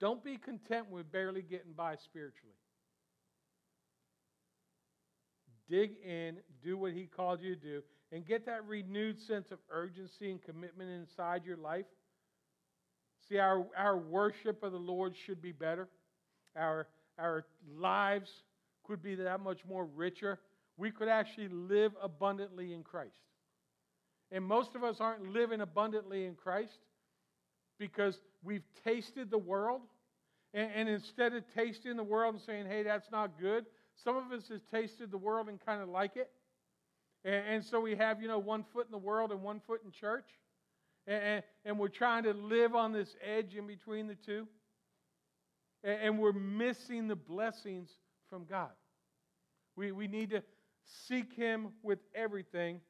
[0.00, 2.54] Don't be content with barely getting by spiritually.
[5.68, 9.58] Dig in, do what He called you to do, and get that renewed sense of
[9.70, 11.86] urgency and commitment inside your life.
[13.28, 15.88] See, our, our worship of the Lord should be better.
[16.54, 16.86] Our,
[17.18, 18.30] our lives
[18.84, 20.38] could be that much more richer.
[20.76, 23.22] We could actually live abundantly in Christ.
[24.34, 26.80] And most of us aren't living abundantly in Christ
[27.78, 29.82] because we've tasted the world.
[30.52, 33.64] And, and instead of tasting the world and saying, hey, that's not good,
[34.02, 36.32] some of us has tasted the world and kind of like it.
[37.24, 39.82] And, and, so we have, you know, one foot in the world and one foot
[39.84, 40.26] in church.
[41.06, 44.48] And, and we're trying to live on this edge in between the two.
[45.84, 47.88] And, and we're missing the blessings
[48.28, 48.72] from God.
[49.76, 50.42] We, we need to
[51.06, 52.80] seek Him with everything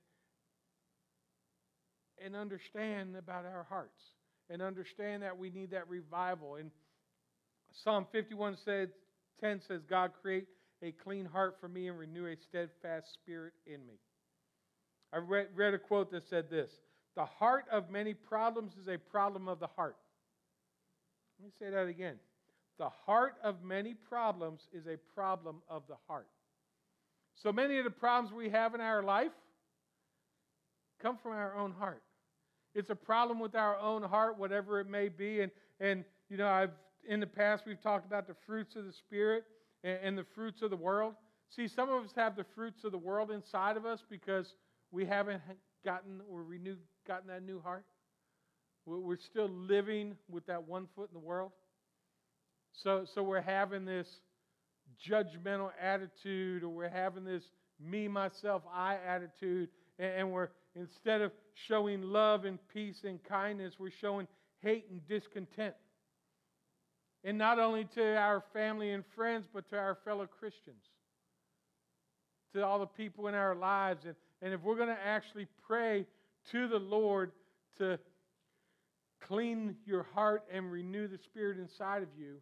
[2.22, 4.02] and understand about our hearts
[4.50, 6.56] and understand that we need that revival.
[6.56, 6.70] And
[7.72, 8.90] Psalm 51 said,
[9.40, 10.46] 10 says, God, create
[10.82, 13.94] a clean heart for me and renew a steadfast spirit in me.
[15.12, 16.70] I read, read a quote that said this
[17.16, 19.96] The heart of many problems is a problem of the heart.
[21.38, 22.16] Let me say that again.
[22.78, 26.26] The heart of many problems is a problem of the heart.
[27.36, 29.32] So many of the problems we have in our life
[31.00, 32.02] come from our own heart.
[32.74, 35.40] It's a problem with our own heart, whatever it may be.
[35.40, 36.70] And, and you know, I've
[37.08, 39.44] in the past we've talked about the fruits of the Spirit
[39.82, 41.14] and, and the fruits of the world.
[41.50, 44.54] See, some of us have the fruits of the world inside of us because
[44.90, 45.42] we haven't
[45.84, 47.84] gotten or renewed, gotten that new heart.
[48.86, 51.52] We're still living with that one foot in the world.
[52.72, 54.08] So, so we're having this
[55.08, 57.44] judgmental attitude, or we're having this
[57.80, 61.32] me, myself, I attitude, and, and we're instead of
[61.68, 64.26] showing love and peace and kindness, we're showing
[64.60, 65.74] hate and discontent.
[67.22, 70.82] And not only to our family and friends, but to our fellow Christians,
[72.52, 74.04] to all the people in our lives.
[74.04, 76.06] And, and if we're going to actually pray
[76.52, 77.32] to the Lord
[77.78, 77.98] to
[79.26, 82.36] clean your heart and renew the spirit inside of you,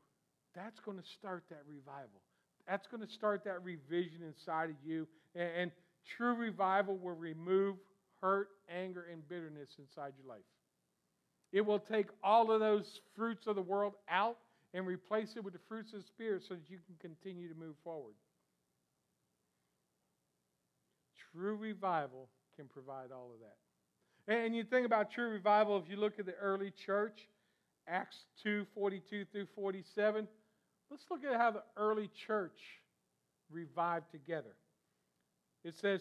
[0.55, 2.21] that's going to start that revival.
[2.69, 5.07] That's going to start that revision inside of you.
[5.35, 5.71] And, and
[6.17, 7.77] true revival will remove
[8.23, 10.45] hurt, anger, and bitterness inside your life.
[11.53, 14.39] It will take all of those fruits of the world out
[14.73, 17.55] and replace it with the fruits of the Spirit so that you can continue to
[17.55, 18.15] move forward.
[21.33, 23.57] True revival can provide all of that.
[24.33, 27.29] And you think about true revival, if you look at the early church,
[27.89, 30.29] Acts 2 42 through 47,
[30.91, 32.59] let's look at how the early church
[33.51, 34.55] revived together.
[35.65, 36.01] It says,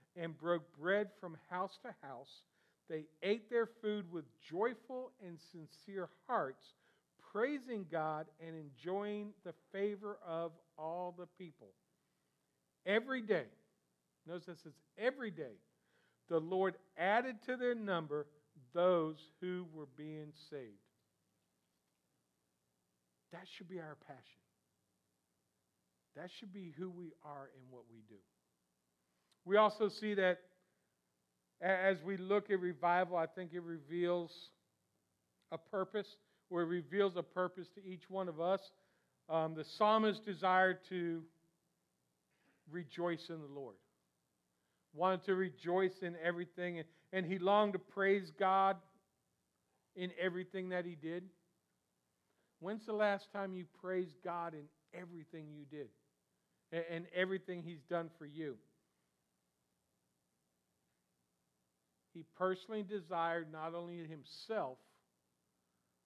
[0.15, 2.43] and broke bread from house to house.
[2.89, 6.65] They ate their food with joyful and sincere hearts,
[7.31, 11.69] praising God and enjoying the favor of all the people.
[12.85, 13.45] Every day,
[14.27, 15.55] notice this is every day,
[16.29, 18.25] the Lord added to their number
[18.73, 20.71] those who were being saved.
[23.31, 24.41] That should be our passion.
[26.15, 28.19] That should be who we are and what we do.
[29.45, 30.39] We also see that
[31.61, 34.31] as we look at revival, I think it reveals
[35.51, 36.07] a purpose,
[36.49, 38.61] or it reveals a purpose to each one of us.
[39.29, 41.21] Um, the psalmist desired to
[42.71, 43.75] rejoice in the Lord,
[44.93, 48.77] wanted to rejoice in everything, and, and he longed to praise God
[49.95, 51.23] in everything that he did.
[52.59, 54.65] When's the last time you praised God in
[54.99, 55.87] everything you did
[56.71, 58.55] and, and everything he's done for you?
[62.13, 64.77] He personally desired not only himself,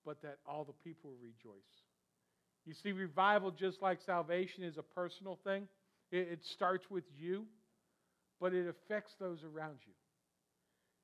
[0.06, 1.64] but that all the people rejoice.
[2.66, 5.68] You see, revival, just like salvation, is a personal thing.
[6.12, 7.46] It, it starts with you,
[8.40, 9.94] but it affects those around you.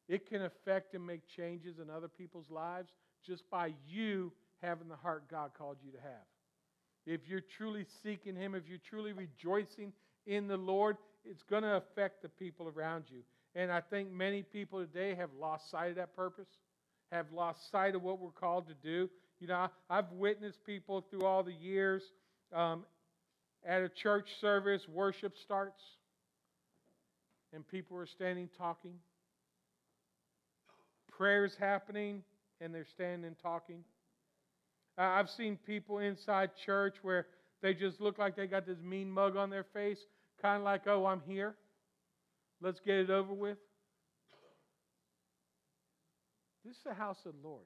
[0.07, 2.91] It can affect and make changes in other people's lives
[3.25, 4.31] just by you
[4.61, 6.25] having the heart God called you to have.
[7.05, 9.93] If you're truly seeking Him, if you're truly rejoicing
[10.27, 13.21] in the Lord, it's going to affect the people around you.
[13.55, 16.47] And I think many people today have lost sight of that purpose,
[17.11, 19.09] have lost sight of what we're called to do.
[19.39, 22.03] You know, I've witnessed people through all the years
[22.53, 22.85] um,
[23.65, 25.81] at a church service, worship starts,
[27.53, 28.93] and people are standing talking.
[31.11, 32.23] Prayers happening,
[32.61, 33.83] and they're standing talking.
[34.97, 37.27] I've seen people inside church where
[37.61, 39.99] they just look like they got this mean mug on their face,
[40.41, 41.55] kind of like, oh, I'm here.
[42.61, 43.57] Let's get it over with.
[46.63, 47.65] This is the house of the Lord.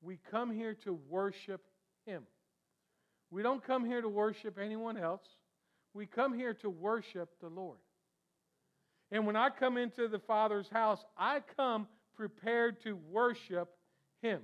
[0.00, 1.60] We come here to worship
[2.06, 2.22] Him.
[3.30, 5.22] We don't come here to worship anyone else.
[5.92, 7.78] We come here to worship the Lord.
[9.10, 13.70] And when I come into the Father's house, I come prepared to worship
[14.22, 14.40] Him.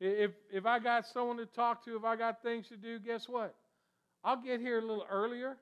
[0.00, 3.28] If, if I got someone to talk to, if I got things to do, guess
[3.28, 3.54] what?
[4.24, 5.56] I'll get here a little earlier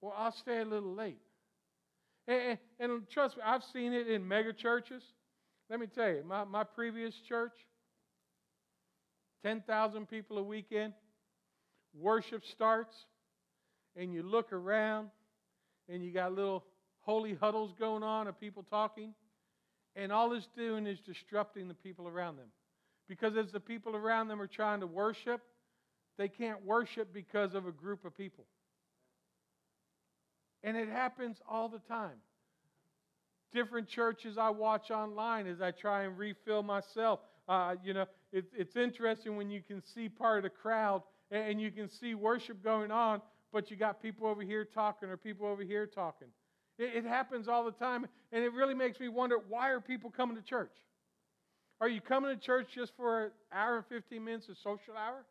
[0.00, 1.20] or I'll stay a little late.
[2.26, 5.02] And, and, and trust me, I've seen it in mega churches.
[5.68, 7.52] Let me tell you, my, my previous church,
[9.44, 10.92] 10,000 people a weekend,
[11.94, 12.94] worship starts,
[13.96, 15.08] and you look around,
[15.88, 16.64] and you got little
[17.00, 19.14] holy huddles going on of people talking,
[19.96, 22.48] and all it's doing is disrupting the people around them.
[23.08, 25.40] Because as the people around them are trying to worship,
[26.16, 28.44] they can't worship because of a group of people.
[30.62, 32.16] And it happens all the time.
[33.52, 37.20] Different churches I watch online as I try and refill myself.
[37.48, 41.60] Uh, you know, it, it's interesting when you can see part of the crowd and
[41.60, 43.20] you can see worship going on,
[43.52, 46.28] but you got people over here talking or people over here talking.
[46.78, 50.10] It, it happens all the time, and it really makes me wonder why are people
[50.10, 50.72] coming to church?
[51.80, 55.24] Are you coming to church just for an hour and 15 minutes of social hour?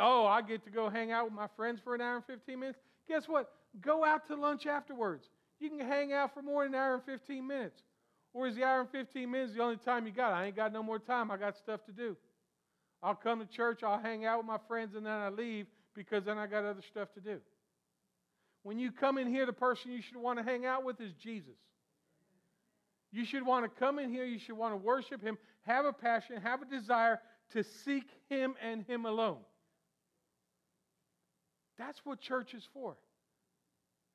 [0.00, 2.58] oh, I get to go hang out with my friends for an hour and 15
[2.58, 2.78] minutes.
[3.08, 3.50] Guess what?
[3.80, 5.28] Go out to lunch afterwards.
[5.60, 7.82] You can hang out for more than an hour and 15 minutes.
[8.32, 10.32] Or is the hour and 15 minutes the only time you got?
[10.32, 11.30] I ain't got no more time.
[11.30, 12.16] I got stuff to do.
[13.02, 16.24] I'll come to church, I'll hang out with my friends, and then I leave because
[16.24, 17.38] then I got other stuff to do.
[18.64, 21.12] When you come in here, the person you should want to hang out with is
[21.12, 21.56] Jesus.
[23.12, 25.92] You should want to come in here, you should want to worship Him, have a
[25.92, 27.20] passion, have a desire
[27.52, 29.38] to seek Him and Him alone.
[31.78, 32.96] That's what church is for.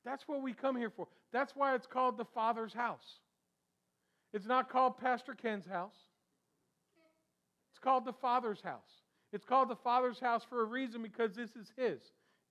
[0.04, 1.08] That's what we come here for.
[1.32, 3.20] That's why it's called the Father's house.
[4.32, 5.94] It's not called Pastor Ken's house.
[7.70, 9.02] It's called the Father's house.
[9.32, 12.00] It's called the Father's house for a reason because this is His.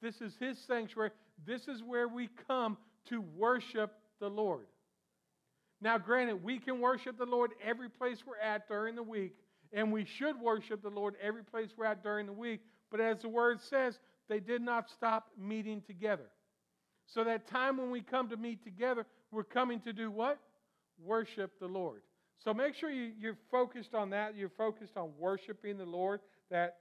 [0.02, 1.12] This is His sanctuary.
[1.46, 2.78] This is where we come
[3.10, 4.66] to worship the Lord.
[5.82, 9.36] Now, granted, we can worship the Lord every place we're at during the week,
[9.74, 12.62] and we should worship the Lord every place we're at during the week.
[12.90, 14.00] But as the word says,
[14.30, 16.30] they did not stop meeting together.
[17.08, 20.40] So that time when we come to meet together, we're coming to do what?
[21.04, 22.02] Worship the Lord.
[22.44, 24.36] So make sure you, you're focused on that.
[24.36, 26.78] You're focused on worshiping the Lord, that,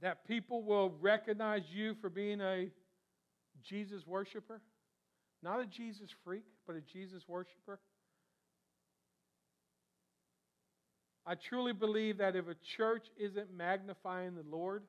[0.00, 2.70] that people will recognize you for being a
[3.62, 4.60] Jesus worshiper.
[5.42, 7.78] Not a Jesus freak, but a Jesus worshiper.
[11.26, 14.84] I truly believe that if a church isn't magnifying the Lord,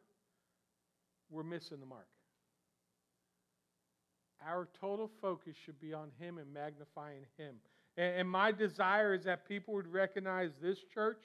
[1.32, 2.08] we're missing the mark.
[4.46, 7.56] Our total focus should be on Him and magnifying Him.
[7.98, 11.22] And, and my desire is that people would recognize this church,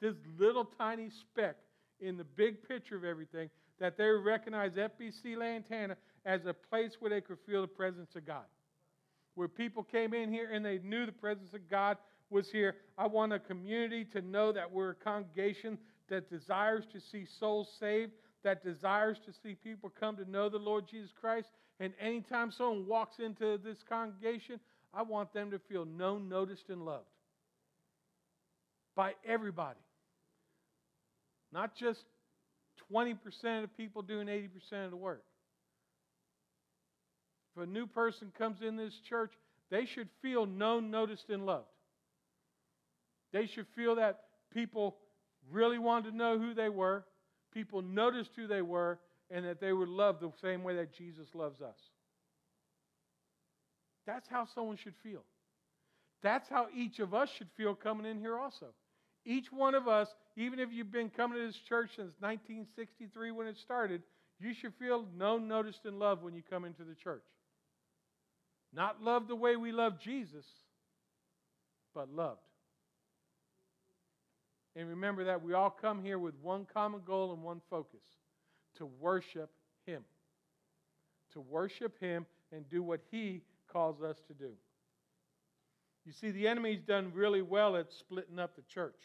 [0.00, 1.56] this little tiny speck
[2.00, 3.50] in the big picture of everything,
[3.80, 8.26] that they recognize FBC Lantana as a place where they could feel the presence of
[8.26, 8.44] God.
[9.34, 11.96] Where people came in here and they knew the presence of God
[12.30, 12.76] was here.
[12.96, 15.78] I want a community to know that we're a congregation
[16.08, 18.12] that desires to see souls saved,
[18.44, 21.48] that desires to see people come to know the Lord Jesus Christ.
[21.80, 24.60] And anytime someone walks into this congregation,
[24.94, 27.06] I want them to feel known, noticed, and loved
[28.96, 29.78] by everybody.
[31.52, 32.00] Not just
[32.92, 35.22] 20% of people doing 80% of the work.
[37.56, 39.32] If a new person comes in this church,
[39.70, 41.66] they should feel known, noticed, and loved.
[43.32, 44.20] They should feel that
[44.52, 44.96] people
[45.50, 47.04] really wanted to know who they were
[47.52, 48.98] people noticed who they were
[49.30, 51.76] and that they were loved the same way that Jesus loves us.
[54.06, 55.22] That's how someone should feel.
[56.22, 58.66] That's how each of us should feel coming in here, also.
[59.24, 63.46] Each one of us, even if you've been coming to this church since 1963 when
[63.46, 64.02] it started,
[64.40, 67.24] you should feel known, noticed, and loved when you come into the church.
[68.72, 70.44] Not loved the way we love Jesus,
[71.94, 72.40] but loved.
[74.76, 78.02] And remember that we all come here with one common goal and one focus
[78.76, 79.50] to worship
[79.86, 80.04] Him.
[81.32, 83.42] To worship Him and do what He
[83.72, 84.52] calls us to do.
[86.06, 88.98] You see, the enemy's done really well at splitting up the church,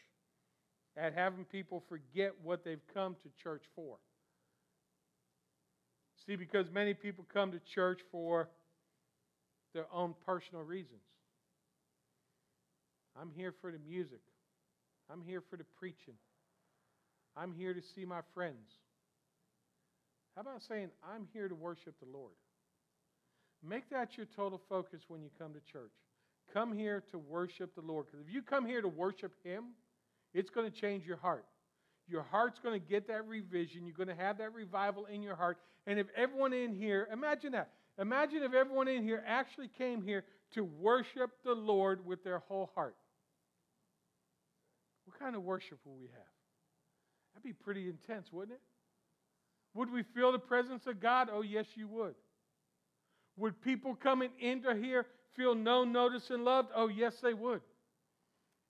[0.95, 3.97] at having people forget what they've come to church for.
[6.25, 8.47] See, because many people come to church for
[9.73, 11.01] their own personal reasons.
[13.19, 14.21] I'm here for the music.
[15.13, 16.15] I'm here for the preaching.
[17.37, 18.67] I'm here to see my friends.
[20.35, 22.33] How about saying, I'm here to worship the Lord?
[23.63, 25.91] Make that your total focus when you come to church.
[26.51, 28.07] Come here to worship the Lord.
[28.07, 29.65] Because if you come here to worship Him,
[30.33, 31.45] It's going to change your heart.
[32.07, 33.85] Your heart's going to get that revision.
[33.85, 35.57] You're going to have that revival in your heart.
[35.85, 37.69] And if everyone in here, imagine that.
[37.99, 42.71] Imagine if everyone in here actually came here to worship the Lord with their whole
[42.73, 42.95] heart.
[45.23, 46.33] Kind of worship will we have?
[47.33, 48.61] That'd be pretty intense, wouldn't it?
[49.73, 51.29] Would we feel the presence of God?
[51.31, 52.15] Oh, yes, you would.
[53.37, 55.05] Would people coming into here
[55.37, 56.71] feel known, noticed, and loved?
[56.75, 57.61] Oh, yes, they would.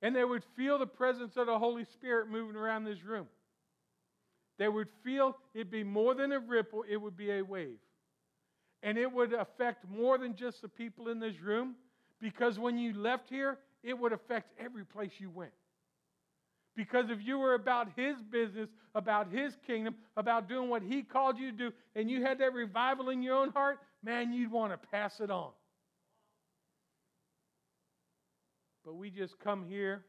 [0.04, 3.26] And they would feel the presence of the Holy Spirit moving around this room.
[4.60, 7.80] They would feel it'd be more than a ripple, it would be a wave.
[8.84, 11.74] And it would affect more than just the people in this room,
[12.22, 15.51] because when you left here, it would affect every place you went.
[16.76, 21.38] Because if you were about His business, about His kingdom, about doing what He called
[21.38, 24.72] you to do, and you had that revival in your own heart, man, you'd want
[24.72, 25.52] to pass it on.
[28.86, 30.04] But we just come here.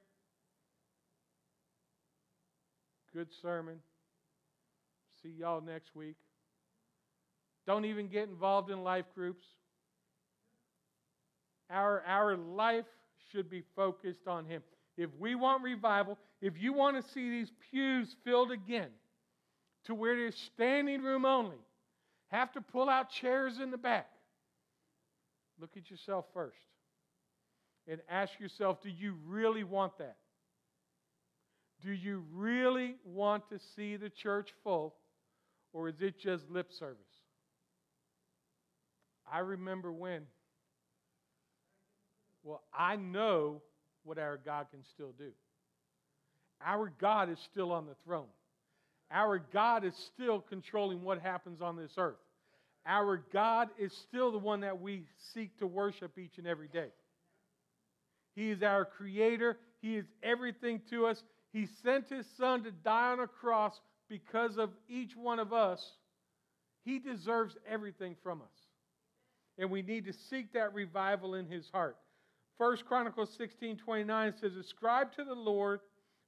[3.12, 3.76] Good sermon.
[5.22, 6.16] See y'all next week.
[7.66, 9.46] Don't even get involved in life groups.
[11.70, 12.84] Our, our life
[13.30, 14.62] should be focused on Him.
[14.96, 18.90] If we want revival, if you want to see these pews filled again
[19.86, 21.56] to where there's standing room only,
[22.28, 24.10] have to pull out chairs in the back.
[25.58, 26.58] Look at yourself first
[27.88, 30.16] and ask yourself do you really want that?
[31.80, 34.96] Do you really want to see the church full,
[35.72, 37.00] or is it just lip service?
[39.32, 40.24] I remember when.
[42.42, 43.62] Well, I know
[44.02, 45.30] what our God can still do.
[46.64, 48.26] Our God is still on the throne.
[49.10, 52.16] Our God is still controlling what happens on this earth.
[52.86, 56.88] Our God is still the one that we seek to worship each and every day.
[58.34, 59.58] He is our creator.
[59.80, 61.22] He is everything to us.
[61.52, 65.82] He sent his son to die on a cross because of each one of us.
[66.84, 68.48] He deserves everything from us.
[69.56, 71.96] And we need to seek that revival in his heart.
[72.58, 75.80] First Chronicles 16 29 says, Ascribe to the Lord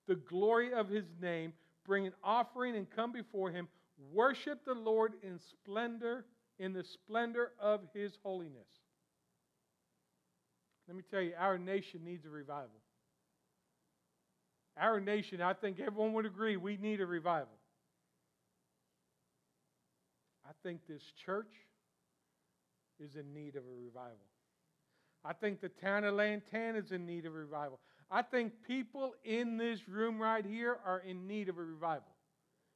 [0.07, 1.53] the glory of his name,
[1.85, 3.69] bring an offering and come before him.
[4.13, 6.25] Worship the Lord in splendor,
[6.59, 8.69] in the splendor of his holiness.
[10.89, 12.81] Let me tell you, our nation needs a revival.
[14.79, 17.49] Our nation, I think everyone would agree, we need a revival.
[20.47, 21.53] I think this church
[23.01, 24.17] is in need of a revival.
[25.25, 27.81] I think the town of Lantana is in need of revival.
[28.11, 32.15] I think people in this room right here are in need of a revival.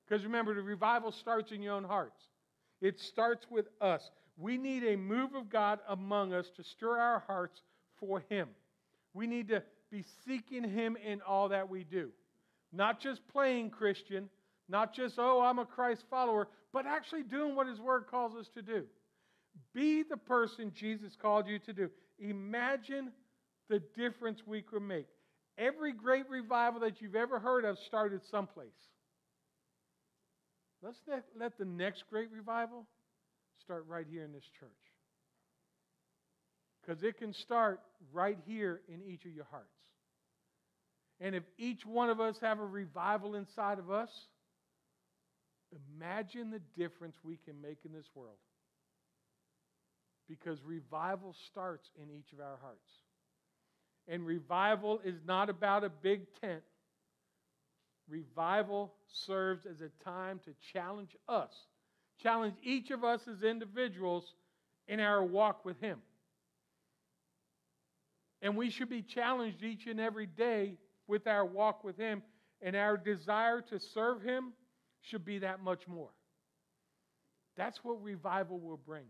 [0.06, 2.20] Because remember, the revival starts in your own hearts,
[2.80, 4.10] it starts with us.
[4.36, 7.60] We need a move of God among us to stir our hearts
[7.98, 8.48] for Him.
[9.12, 12.10] We need to be seeking Him in all that we do.
[12.72, 14.30] Not just playing Christian,
[14.68, 18.48] not just, oh, I'm a Christ follower, but actually doing what His Word calls us
[18.54, 18.84] to do.
[19.74, 21.90] Be the person Jesus called you to do.
[22.18, 23.10] Imagine
[23.68, 25.06] the difference we could make.
[25.60, 28.68] Every great revival that you've ever heard of started someplace.
[30.82, 30.98] Let's
[31.38, 32.86] let, the next great revival
[33.62, 34.70] start right here in this church.
[36.80, 37.80] Because it can start
[38.10, 39.66] right here in each of your hearts.
[41.20, 44.08] And if each one of us have a revival inside of us,
[45.94, 48.38] imagine the difference we can make in this world.
[50.26, 52.90] Because revival starts in each of our hearts.
[54.10, 56.62] And revival is not about a big tent.
[58.08, 61.52] Revival serves as a time to challenge us,
[62.20, 64.34] challenge each of us as individuals
[64.88, 65.98] in our walk with Him.
[68.42, 72.22] And we should be challenged each and every day with our walk with Him,
[72.60, 74.52] and our desire to serve Him
[75.02, 76.10] should be that much more.
[77.56, 79.06] That's what revival will bring.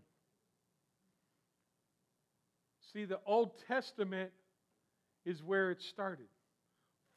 [2.92, 4.30] See, the Old Testament
[5.24, 6.26] is where it started.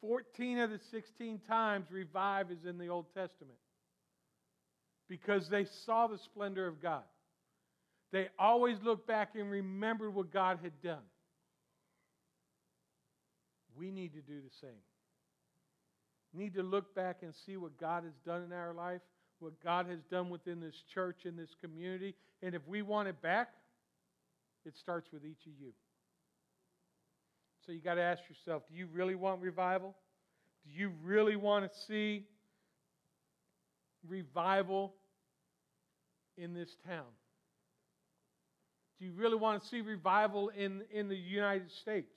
[0.01, 3.57] 14 of the 16 times revive is in the Old Testament
[5.07, 7.03] because they saw the splendor of God.
[8.11, 11.03] They always looked back and remembered what God had done.
[13.75, 14.81] We need to do the same.
[16.33, 19.01] Need to look back and see what God has done in our life,
[19.39, 22.15] what God has done within this church, in this community.
[22.41, 23.49] And if we want it back,
[24.65, 25.73] it starts with each of you.
[27.65, 29.95] So you got to ask yourself do you really want revival?
[30.65, 32.25] Do you really want to see
[34.07, 34.93] revival
[36.37, 37.05] in this town?
[38.99, 42.15] Do you really want to see revival in, in the United States?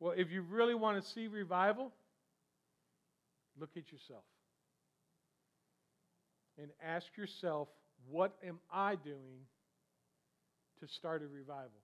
[0.00, 1.92] Well, if you really want to see revival,
[3.58, 4.24] look at yourself
[6.60, 7.68] and ask yourself,
[8.10, 9.46] what am I doing
[10.80, 11.83] to start a revival?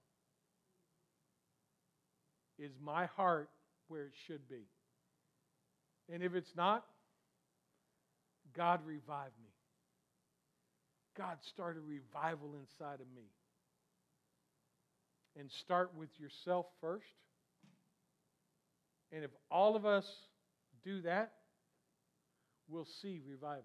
[2.61, 3.49] Is my heart
[3.89, 4.69] where it should be?
[6.13, 6.85] And if it's not,
[8.55, 9.51] God revive me.
[11.17, 13.29] God start a revival inside of me.
[15.39, 17.07] And start with yourself first.
[19.13, 20.05] And if all of us
[20.85, 21.33] do that,
[22.69, 23.65] we'll see revival.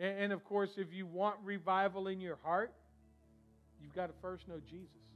[0.00, 2.72] And, of course, if you want revival in your heart,
[3.82, 5.07] you've got to first know Jesus.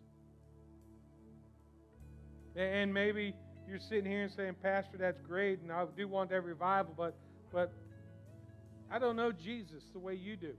[2.57, 3.35] And maybe
[3.67, 7.15] you're sitting here and saying, Pastor, that's great, and I do want that revival, but,
[7.53, 7.73] but
[8.91, 10.53] I don't know Jesus the way you do.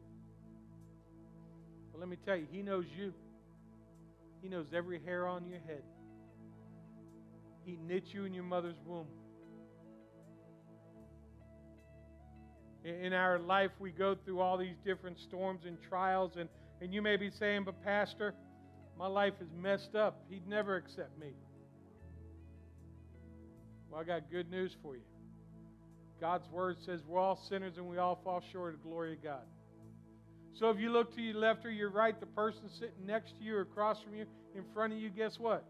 [1.91, 3.13] But let me tell you, He knows you.
[4.41, 5.83] He knows every hair on your head.
[7.65, 9.07] He knit you in your mother's womb.
[12.83, 16.49] In our life, we go through all these different storms and trials, and,
[16.81, 18.33] and you may be saying, But, Pastor,
[18.97, 20.21] my life is messed up.
[20.29, 21.33] He'd never accept me.
[23.93, 25.03] Well, I got good news for you.
[26.19, 29.21] God's word says we're all sinners and we all fall short of the glory of
[29.21, 29.43] God.
[30.55, 33.43] So if you look to your left or your right, the person sitting next to
[33.43, 34.25] you across from you,
[34.55, 35.63] in front of you, guess what?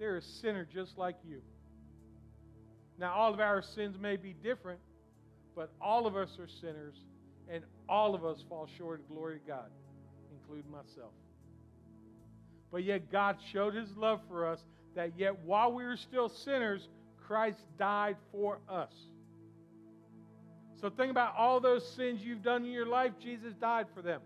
[0.00, 1.40] They're a sinner just like you.
[2.98, 4.80] Now, all of our sins may be different,
[5.54, 6.96] but all of us are sinners,
[7.48, 9.70] and all of us fall short of glory of God,
[10.32, 11.12] including myself.
[12.72, 14.58] But yet, God showed His love for us
[14.96, 16.88] that yet while we were still sinners,
[17.26, 18.92] Christ died for us.
[20.80, 24.20] So think about all those sins you've done in your life, Jesus died for them.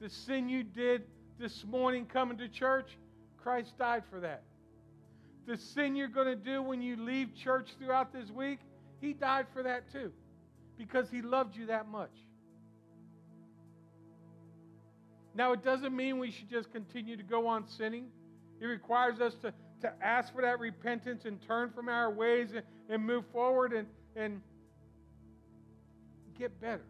[0.00, 1.02] The sin you did
[1.38, 2.96] this morning coming to church,
[3.36, 4.42] Christ died for that.
[5.46, 8.58] The sin you're going to do when you leave church throughout this week,
[9.00, 10.10] He died for that too,
[10.78, 12.10] because He loved you that much.
[15.34, 18.06] Now, it doesn't mean we should just continue to go on sinning.
[18.60, 22.62] It requires us to to ask for that repentance and turn from our ways and,
[22.88, 24.40] and move forward and, and
[26.38, 26.84] get better.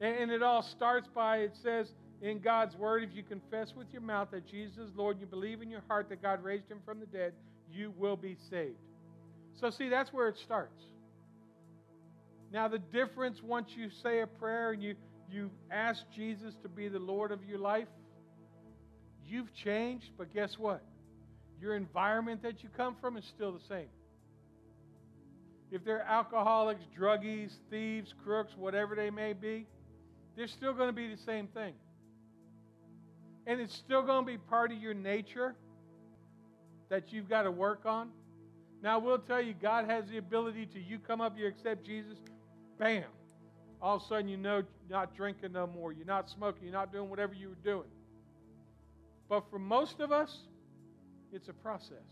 [0.00, 1.88] And, and it all starts by, it says
[2.20, 5.60] in God's word, if you confess with your mouth that Jesus is Lord you believe
[5.60, 7.32] in your heart that God raised him from the dead,
[7.70, 8.76] you will be saved.
[9.54, 10.84] So, see, that's where it starts.
[12.52, 14.94] Now, the difference once you say a prayer and you,
[15.30, 17.88] you ask Jesus to be the Lord of your life,
[19.32, 20.82] You've changed, but guess what?
[21.58, 23.88] Your environment that you come from is still the same.
[25.70, 29.66] If they're alcoholics, druggies, thieves, crooks, whatever they may be,
[30.36, 31.72] they're still going to be the same thing.
[33.46, 35.54] And it's still going to be part of your nature
[36.90, 38.10] that you've got to work on.
[38.82, 42.18] Now, we'll tell you, God has the ability to, you come up, you accept Jesus,
[42.78, 43.04] bam.
[43.80, 45.90] All of a sudden, you know, you're not drinking no more.
[45.90, 46.64] You're not smoking.
[46.64, 47.88] You're not doing whatever you were doing.
[49.32, 50.40] But for most of us,
[51.32, 52.04] it's a process.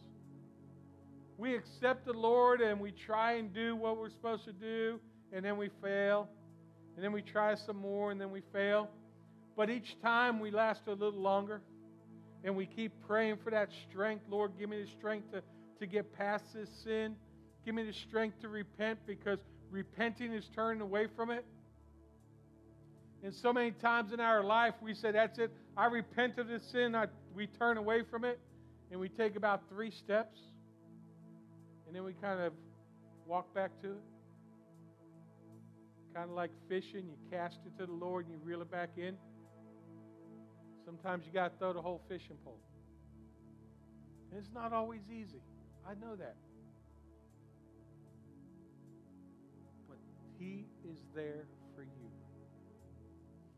[1.36, 4.98] We accept the Lord and we try and do what we're supposed to do,
[5.30, 6.30] and then we fail.
[6.96, 8.88] And then we try some more, and then we fail.
[9.54, 11.60] But each time we last a little longer,
[12.42, 14.24] and we keep praying for that strength.
[14.30, 15.42] Lord, give me the strength to,
[15.78, 17.16] to get past this sin.
[17.66, 19.40] Give me the strength to repent because
[19.70, 21.44] repenting is turning away from it.
[23.22, 25.52] And so many times in our life, we say, That's it.
[25.76, 26.94] I repent of this sin.
[26.94, 28.40] I, we turn away from it.
[28.90, 30.38] And we take about three steps.
[31.86, 32.52] And then we kind of
[33.26, 34.02] walk back to it.
[36.14, 37.06] Kind of like fishing.
[37.06, 39.16] You cast it to the Lord and you reel it back in.
[40.84, 42.58] Sometimes you got to throw the whole fishing pole.
[44.30, 45.42] And it's not always easy.
[45.88, 46.36] I know that.
[49.88, 49.98] But
[50.38, 51.44] He is there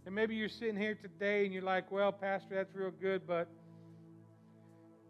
[0.04, 3.48] and maybe you're sitting here today and you're like, well, Pastor, that's real good, but,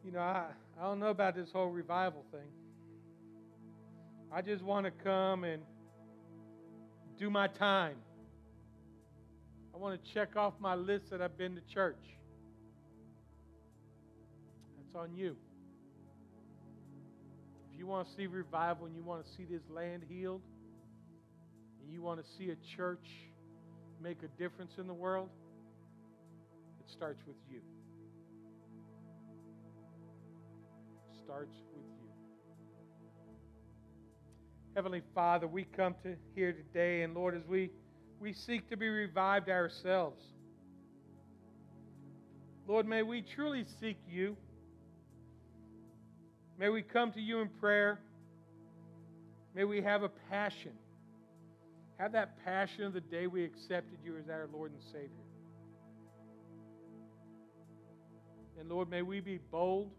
[0.04, 0.46] you know, I,
[0.78, 2.48] I don't know about this whole revival thing.
[4.30, 5.62] I just want to come and
[7.18, 7.96] do my time.
[9.74, 12.02] I want to check off my list that I've been to church.
[14.76, 15.36] That's on you.
[17.70, 20.42] If you want to see revival and you want to see this land healed,
[21.82, 23.06] and you want to see a church
[24.02, 25.28] make a difference in the world,
[26.80, 27.60] it starts with you.
[31.12, 32.08] It starts with you.
[34.74, 37.70] Heavenly Father, we come to here today, and Lord, as we,
[38.18, 40.20] we seek to be revived ourselves,
[42.66, 44.36] Lord, may we truly seek you.
[46.58, 48.00] May we come to you in prayer.
[49.54, 50.72] May we have a passion.
[51.98, 55.08] Have that passion of the day we accepted you as our Lord and Savior.
[58.58, 59.90] And Lord, may we be bold.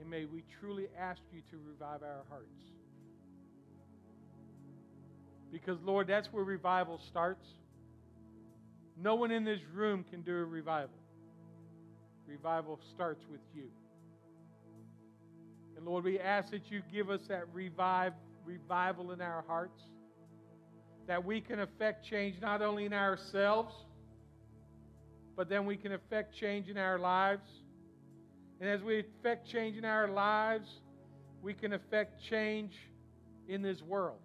[0.00, 2.48] And may we truly ask you to revive our hearts.
[5.52, 7.46] Because, Lord, that's where revival starts.
[8.96, 10.96] No one in this room can do a revival.
[12.26, 13.68] Revival starts with you.
[15.76, 18.12] And Lord, we ask that you give us that revive,
[18.44, 19.80] revival in our hearts,
[21.06, 23.74] that we can affect change not only in ourselves,
[25.36, 27.48] but then we can affect change in our lives.
[28.60, 30.68] And as we affect change in our lives,
[31.42, 32.72] we can affect change
[33.48, 34.20] in this world.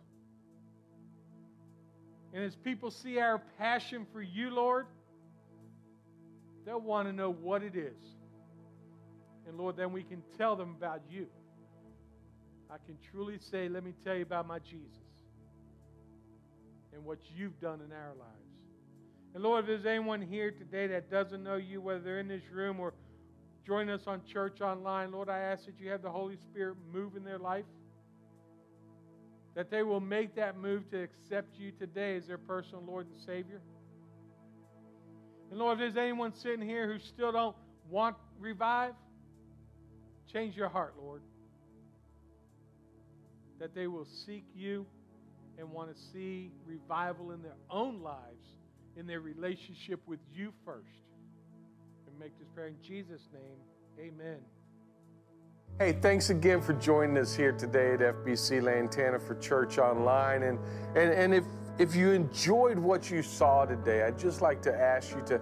[2.34, 4.86] And as people see our passion for you, Lord,
[6.66, 7.98] they'll want to know what it is.
[9.48, 11.28] And Lord, then we can tell them about you.
[12.70, 14.86] I can truly say, let me tell you about my Jesus
[16.94, 18.36] and what you've done in our lives.
[19.34, 22.44] And Lord, if there's anyone here today that doesn't know you, whether they're in this
[22.52, 22.94] room or
[23.66, 27.16] join us on church online, Lord, I ask that you have the Holy Spirit move
[27.16, 27.66] in their life
[29.56, 33.20] that they will make that move to accept you today as their personal Lord and
[33.26, 33.62] Savior.
[35.50, 37.56] And Lord, if there's anyone sitting here who still don't
[37.90, 38.94] want revive,
[40.32, 41.22] change your heart, Lord.
[43.60, 44.86] That they will seek you
[45.58, 48.46] and want to see revival in their own lives,
[48.96, 50.88] in their relationship with you first.
[52.08, 53.58] And make this prayer in Jesus' name.
[54.00, 54.40] Amen.
[55.78, 60.44] Hey, thanks again for joining us here today at FBC Lantana for Church Online.
[60.44, 60.60] And,
[60.96, 61.46] and, and if,
[61.78, 65.42] if you enjoyed what you saw today, I'd just like to ask you to